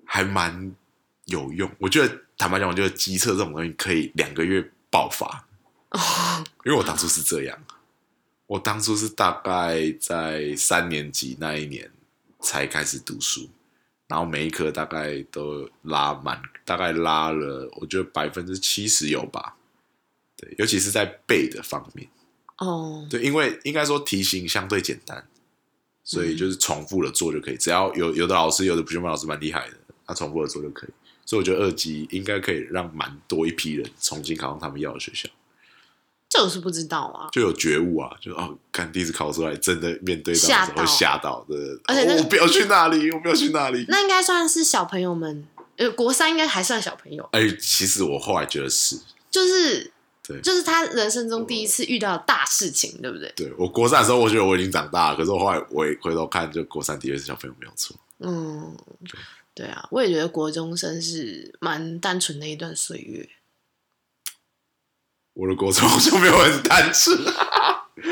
[0.03, 0.75] 还蛮
[1.25, 1.71] 有用。
[1.79, 5.45] 我觉得坦白讲，我觉得机测这种东西可以两个月爆发，
[6.65, 7.57] 因为我当初是这样。
[8.47, 11.89] 我当初是大概在三年级那一年
[12.41, 13.49] 才开始读书，
[14.07, 19.55] 然后每一科大概都拉满，大概拉了，我觉得百分之七十有吧。
[20.35, 22.07] 对，尤其是在背的方面，
[22.57, 25.27] 哦，对，因为应该说题型相对简单，
[26.03, 27.57] 所以就是重复的做就可以。
[27.57, 30.89] 只要有有的老师，有的补习班老师蛮厉害的，他重复的做就可以。
[31.25, 35.29] 所以我觉得二级应该可以让蛮多一批人重新考上他们要的学校，
[36.33, 37.29] 这我是不知道啊。
[37.31, 41.55] 就有觉悟啊，就哦，看第一次考出来，真的面对到会吓到的。
[41.85, 43.85] 而且那个哦我不要去那里，我不要去那里。
[43.87, 49.91] 那应该算是小朋友们，呃，国三应该还算小朋友，哎，其实我后来觉得是，就是
[50.27, 53.31] 对就是他人生中第一次遇到大事情，对不对？
[53.35, 57.95] 对我国三的时候，我觉得我已经长大了，可是我后来我也回头看，就国三的确是小朋友没有错。
[58.19, 58.75] 嗯，
[59.53, 63.29] 对啊，我也觉得国中生是蛮单纯的一段岁月。
[65.33, 67.17] 我的国中就没有很单纯，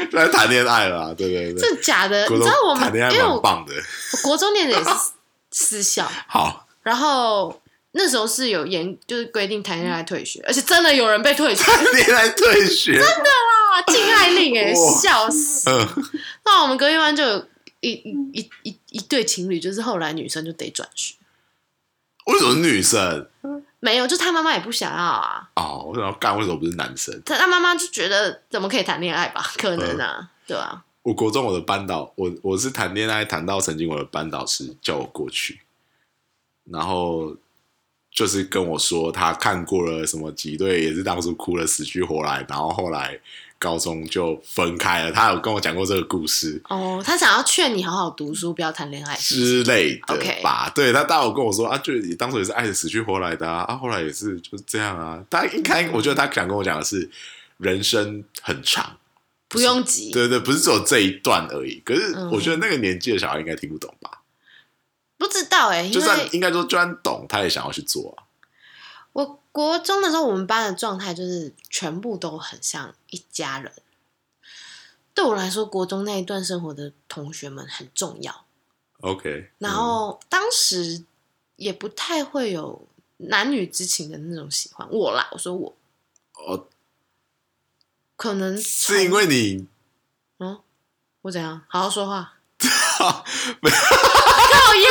[0.09, 1.61] 就 在谈恋爱了啊，对对对。
[1.61, 3.73] 这假的，你知道我们谈恋爱因为我蛮棒的。
[3.75, 4.89] 我国中念的也是
[5.51, 7.61] 私校，好，然后
[7.91, 11.63] 那时候是有严就是规定谈恋爱退学，而且真的有人被退学。
[11.93, 14.91] 恋爱退学，真的啦， 禁爱令哎、哇。
[14.99, 15.69] 笑死！
[15.69, 15.87] 嗯，
[16.45, 17.47] 那我们隔壁班就有
[17.81, 21.15] 一一一一一对情侣，就是后来女生就得转学，
[22.25, 23.27] 为什么是女生？
[23.81, 27.19] 没有，就他妈妈也不想要啊，哦，我想要干，为什么不是男生？
[27.25, 29.43] 他他妈妈就觉得怎么可以谈恋爱吧？
[29.57, 35.61] 可能啊，对啊，我国中我的班导，我我是谈恋爱谈到曾经我的班导师叫我过去，
[36.65, 37.35] 然后
[38.11, 43.19] 就是跟我说他看过了什么几对，也是当初哭了死去活来，然后后来
[43.61, 45.11] 高中就分开了。
[45.11, 49.15] 他有跟我讲过这个故事哦，他想要劝你好好读书，不要谈恋爱。
[49.15, 50.71] 之类的吧？
[50.73, 55.23] 对他，大有跟我说啊，就你当初也是爱的死去活来的啊，啊，后来也是就是这样啊。
[55.29, 57.07] 他应该，我觉得他想跟我讲的是，
[57.57, 58.97] 人生很长。
[59.47, 61.81] 不用急，对对，不是只有这一段而已。
[61.85, 64.21] 可是嗯我觉得那个年纪的小孩应该听不懂吧？
[65.17, 68.23] 不知道哎、因就算应该说，就算懂，他也想要去做啊。
[69.11, 73.71] 我国中的时候，我们班的状态就是全部都很像一家人。
[75.13, 78.45] 对我来说，国中那一段生活的同学们很重要。
[79.01, 81.03] OK，然后当时
[81.57, 82.87] 也不太会有
[83.17, 85.27] 男女之情的那种喜欢我啦。
[85.31, 85.75] 我说我
[86.39, 86.67] 嗯哦，
[88.15, 89.67] 可能是因为你
[90.39, 90.59] 嗯，
[91.23, 91.61] 我怎样？
[91.67, 92.35] 好好说话。
[93.61, 94.89] 没有靠腰。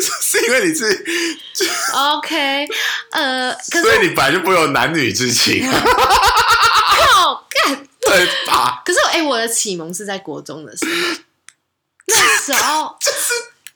[0.00, 0.84] 是因为你是
[1.94, 2.66] ，OK，
[3.14, 5.82] 呃，可是所以你本来就不会有男女之情，啊
[7.06, 7.88] 靠干。
[8.06, 8.82] 对吧？
[8.84, 10.92] 可是哎、我的启蒙是在国中的时候，
[12.06, 13.32] 那时候就是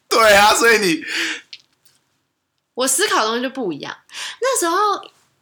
[0.07, 1.03] 对啊，所以你
[2.74, 3.97] 我思考的东西就不一样。
[4.41, 4.76] 那时候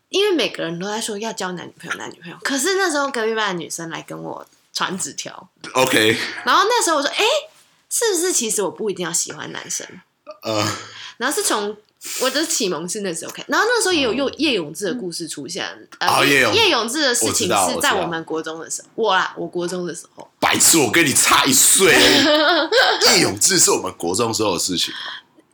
[0.09, 7.25] 因为每个人都在说要交男女朋友，男女朋友，可是那时候隔壁班的女生来跟我传纸条，OK，然后那时候我说，哎、
[7.91, 9.85] 是不是其实我不一定要喜欢男生？
[10.43, 10.65] 呃，
[11.17, 11.77] 然后是从
[12.21, 15.65] 我的启蒙是那时候看，然后那时候也有用叶永志的故事出现。
[15.99, 21.93] 呃，哦叶永叶永志的事情是在我们国中的时候，我啊，我国中的时候，白痴，我跟你差一岁。
[23.13, 24.93] 叶永志是我们国中时候的事情。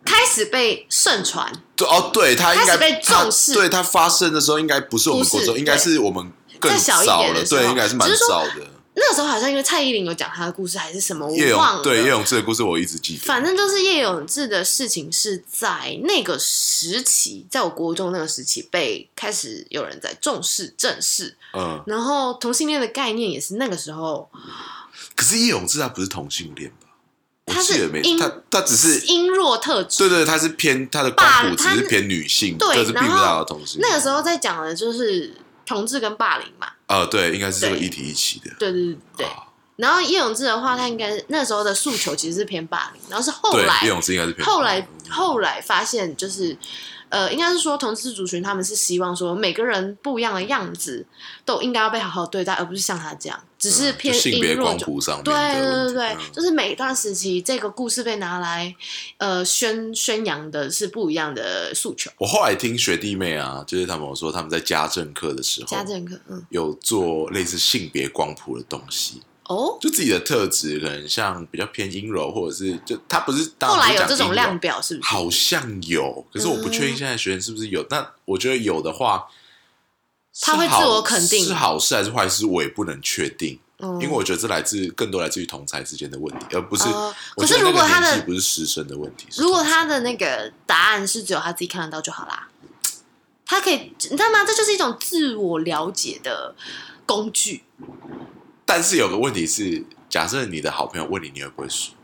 [0.04, 8.71] 开始被盛传，对哦，对他应该被重视他对他发生的时候，应该不是我们国中，应该是我们更早了，对，应该是蛮早的。
[8.94, 11.82] 那时候好像因为蔡依林有讲她的故事还是什么，叶我忘了。
[11.82, 24.28] 对叶永志的故事我一直记得，反正就是叶永志的事情是在那个时期，在我国中那个时期被开始有人在重视正视，嗯，然后同性恋的概念也是那个时候
[25.14, 26.88] 可是叶永志他不是同性恋吧？
[27.46, 29.98] 我他是记得没因他他只是音弱特质。
[29.98, 33.80] 对对，他是偏他的霸光谱只是偏女性，对但是并不的同性。
[33.80, 35.34] 那个时候在讲的就是
[35.66, 38.50] 同志跟霸凌嘛，呃，对，应该是这个对议题一起的。
[38.58, 39.26] 对对对对。
[39.26, 46.56] 啊然后叶永志的话，他应该那时候的诉求其实是偏霸凌，然后是后对，来叶永志应该是偏后来后来发现就是。
[47.08, 51.04] 呃，应该是说同志族群他们是希望说每个人不一样的样子
[51.44, 58.74] 都应该要被好好对待，而不是像他这样只是偏性别光谱上面对的对对就是每一段时期，这个故事被拿来
[59.18, 62.10] 呃宣宣扬的是不一样的诉求。
[62.18, 75.08] 我后来听学弟妹啊，就是他们有说他们在家政课的时候，家政课，嗯，有做类似性别光谱的东西，哦，就自己的特质可能像比较偏阴柔，或者是就他不是当来有这种量表是不是？
[75.08, 77.86] 好像有，可是我不确定嗯现在学生是不是有。
[77.90, 79.28] 那我觉得有的话，
[80.40, 86.84] 他会自我肯定是好事还是坏事，我也不能确定，嗯因为我觉得这来自更多来自于同才之间的问题，而不是。
[86.84, 92.48] 呃可是如果他的不是师生的问题，如果他的那个答案是只有他自己看得到就好啦，
[93.44, 94.44] 他可以，你知道吗？
[94.44, 96.54] 这就是一种自我了解的
[97.04, 97.64] 工具。
[98.64, 101.94] 但是有个问题是，假设你的好朋友问你，你会不会说？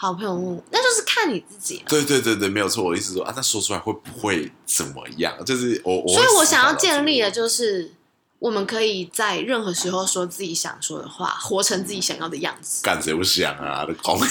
[0.00, 1.84] 好朋友问我，那就是看你自己了。
[1.88, 2.84] 对对对对，没有错。
[2.84, 5.44] 我意思说啊，那说出来会不会怎么样？
[5.44, 7.90] 就是我，我所以我想要建立的就是，
[8.38, 12.84] 我们可以在任何时候说自己想说的话，活成自己想要的样子。
[12.84, 13.84] 干谁不想啊？
[13.84, 14.26] 的空 啊，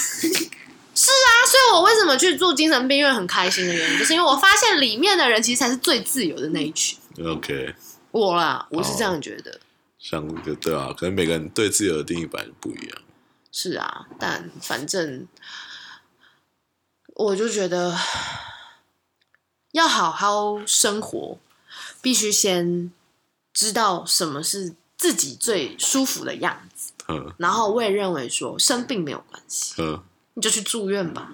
[0.95, 6.97] 所以我为什么去住精神病院很开心的原因，就是因为我发现里面的人其实才是最自由的那一群。
[7.26, 7.76] OK，
[8.11, 9.59] 我啦，我是这哦样觉得。
[9.99, 12.97] 像那个对啊，可能每个人对自由的定义本来就不一样。
[13.59, 15.27] 是啊，但反正
[17.15, 17.97] 我就觉得
[19.71, 21.39] 要好好生活，
[21.99, 22.91] 必须先
[23.51, 26.93] 知道什么是自己最舒服的样子。
[27.07, 30.03] 嗯然后我也认为说生病没有关系，嗯，
[30.35, 31.31] 你就去住院吧，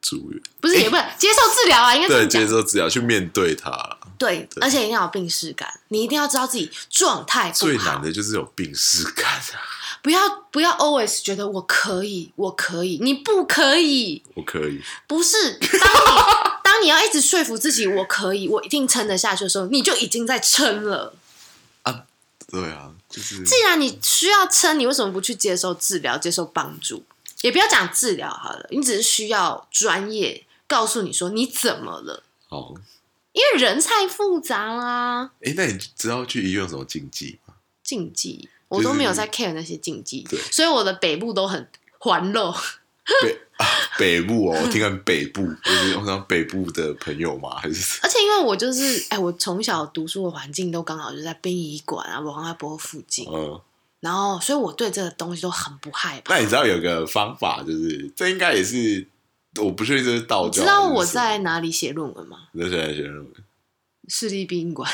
[0.00, 2.46] 住院不是也不是接受治疗啊，应该对接。
[2.46, 3.98] 受治疗去面对它啦。
[4.16, 9.69] 对，而且一定要有病视感，你一定要知道自己状态最难的就是有病视感啊！
[10.02, 21.14] 不要不要 always 觉得我可以，我可以，你不可以，我可以，不是，当你 当你要一直说服自己我可以，我一定撑得下去的时候，你就已经在撑了。
[22.52, 27.04] 对啊，就是既然你需要撑，你为什么不去接受治疗、接受帮助？
[27.42, 32.74] 也不要讲治疗好了，你只是需要专业告诉你说你怎么了，好。
[33.32, 37.54] 因为人太复杂啦，哎，那你知道去医院有什么禁忌吗？
[37.84, 41.68] 禁忌我都没有在 care 那些禁忌，对所以我的北部都很
[41.98, 42.50] 欢乐。
[43.22, 43.66] 北啊
[43.98, 47.56] 北部哦，我听看北部，就是我想北部的朋友嘛？
[47.56, 53.60] 还是而且因为我就是，哎，我从小读书的环境都刚好就在殡仪馆啊、文化波附近，嗯？
[53.98, 56.34] 然后所以我对这个东西都很不害怕。
[56.34, 59.04] 那你知道有个方法，就是这应该也是
[59.60, 60.60] 我不确定这是道教。
[60.60, 62.38] 你知道我在哪里写论文吗？
[62.52, 63.34] 你在现在写论文
[64.08, 64.88] 市立殡仪馆，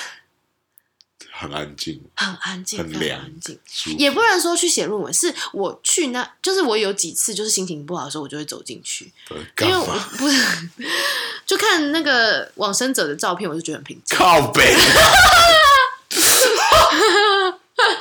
[1.39, 3.59] 很安静，很安静，很凉安静。
[3.99, 9.12] 也不能说去写论文，是我去那，就是我有几次就是心情不好的时候，我就会走进去，
[9.55, 9.87] 对因为我？
[10.16, 10.41] 不是
[11.47, 14.16] 就看那个往生者的照片，我就觉得很平静。
[14.16, 14.74] 靠北，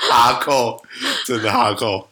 [0.09, 0.81] 哈扣，
[1.25, 2.09] 真的哈扣。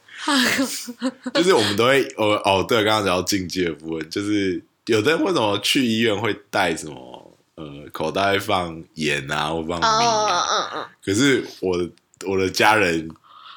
[1.33, 7.12] 就是我们都会，哦哦，对，刚刚讲到境界的部分，就是有的人为什么去医院会带什么
[7.55, 10.47] 呃口袋放盐啊，或放米哦，啊？
[10.49, 11.89] 嗯嗯，可是我的
[12.25, 13.09] 我的家人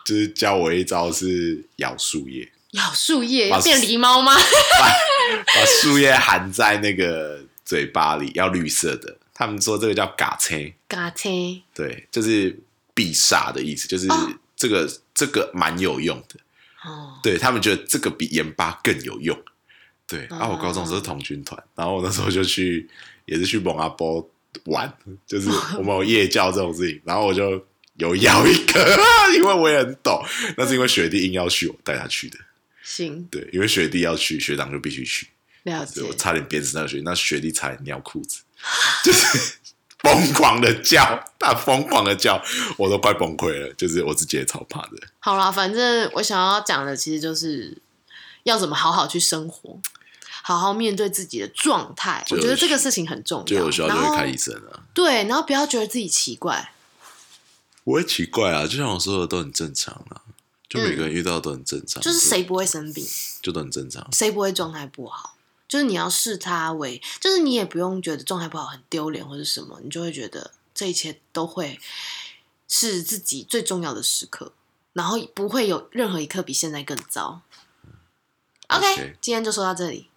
[0.05, 4.35] 就是教我一招是咬树叶，咬树叶变狸猫吗？
[4.35, 9.17] 把树叶含在那个嘴巴里，要绿色的。
[9.35, 10.55] 他们说这个叫嘎车，
[10.89, 11.29] 嘎车，
[11.75, 12.59] 对，就是
[12.95, 16.41] 必杀的意思，就是哦这个、这个蛮有用的。
[16.85, 19.39] 哦，对他们觉得这个比盐巴更有用。
[20.07, 22.89] 对，哦啊，我高中的时候是童军团，然后我那时候就去，
[23.27, 24.29] 也是去蒙阿波
[24.65, 24.93] 玩，
[25.27, 27.65] 就是我们有夜教这种事情，然后我就
[27.99, 28.99] 有咬一个，
[29.37, 30.25] 因为我也很懂，
[30.57, 32.39] 那是因为学弟硬要去，我带他去的。
[32.83, 35.27] 行，对，因为学弟要去，学长就必须去，
[35.65, 36.15] 了解我。
[36.15, 38.43] 差点鞭死那个学弟，那学弟差点尿裤子，
[39.05, 39.57] 就是
[39.99, 42.41] 疯狂的叫，他疯狂的叫，
[42.79, 44.91] 我都快崩溃了，就是我自己也超怕的。
[45.19, 47.77] 好啦，反正我想要讲的其实就是
[48.45, 49.81] 要怎么好好去生活，
[50.47, 52.25] 好好面对自己的状态。
[52.31, 53.45] 我觉得这个事情很重要。
[53.45, 54.79] 就有需要就会看医生啊。
[54.95, 56.73] 对，然后不要觉得自己奇怪。
[57.83, 60.23] 不会奇怪啊，就像我说的，都很正常啊。
[60.69, 63.05] 就每个人遇到都很正常，就是谁不会生病，
[63.43, 64.09] 就都很正常。
[64.13, 65.35] 谁不会状态不好？
[65.67, 71.81] 就是你要视他为，就是你也不用觉得状态不好很丢脸或者什么，你就会觉得这一切都会
[72.69, 74.53] 是自己最重要的时刻，
[74.93, 77.43] 然后不会有任何一刻比现在更糟。
[78.69, 80.09] OK，, OK 今天就说到这里。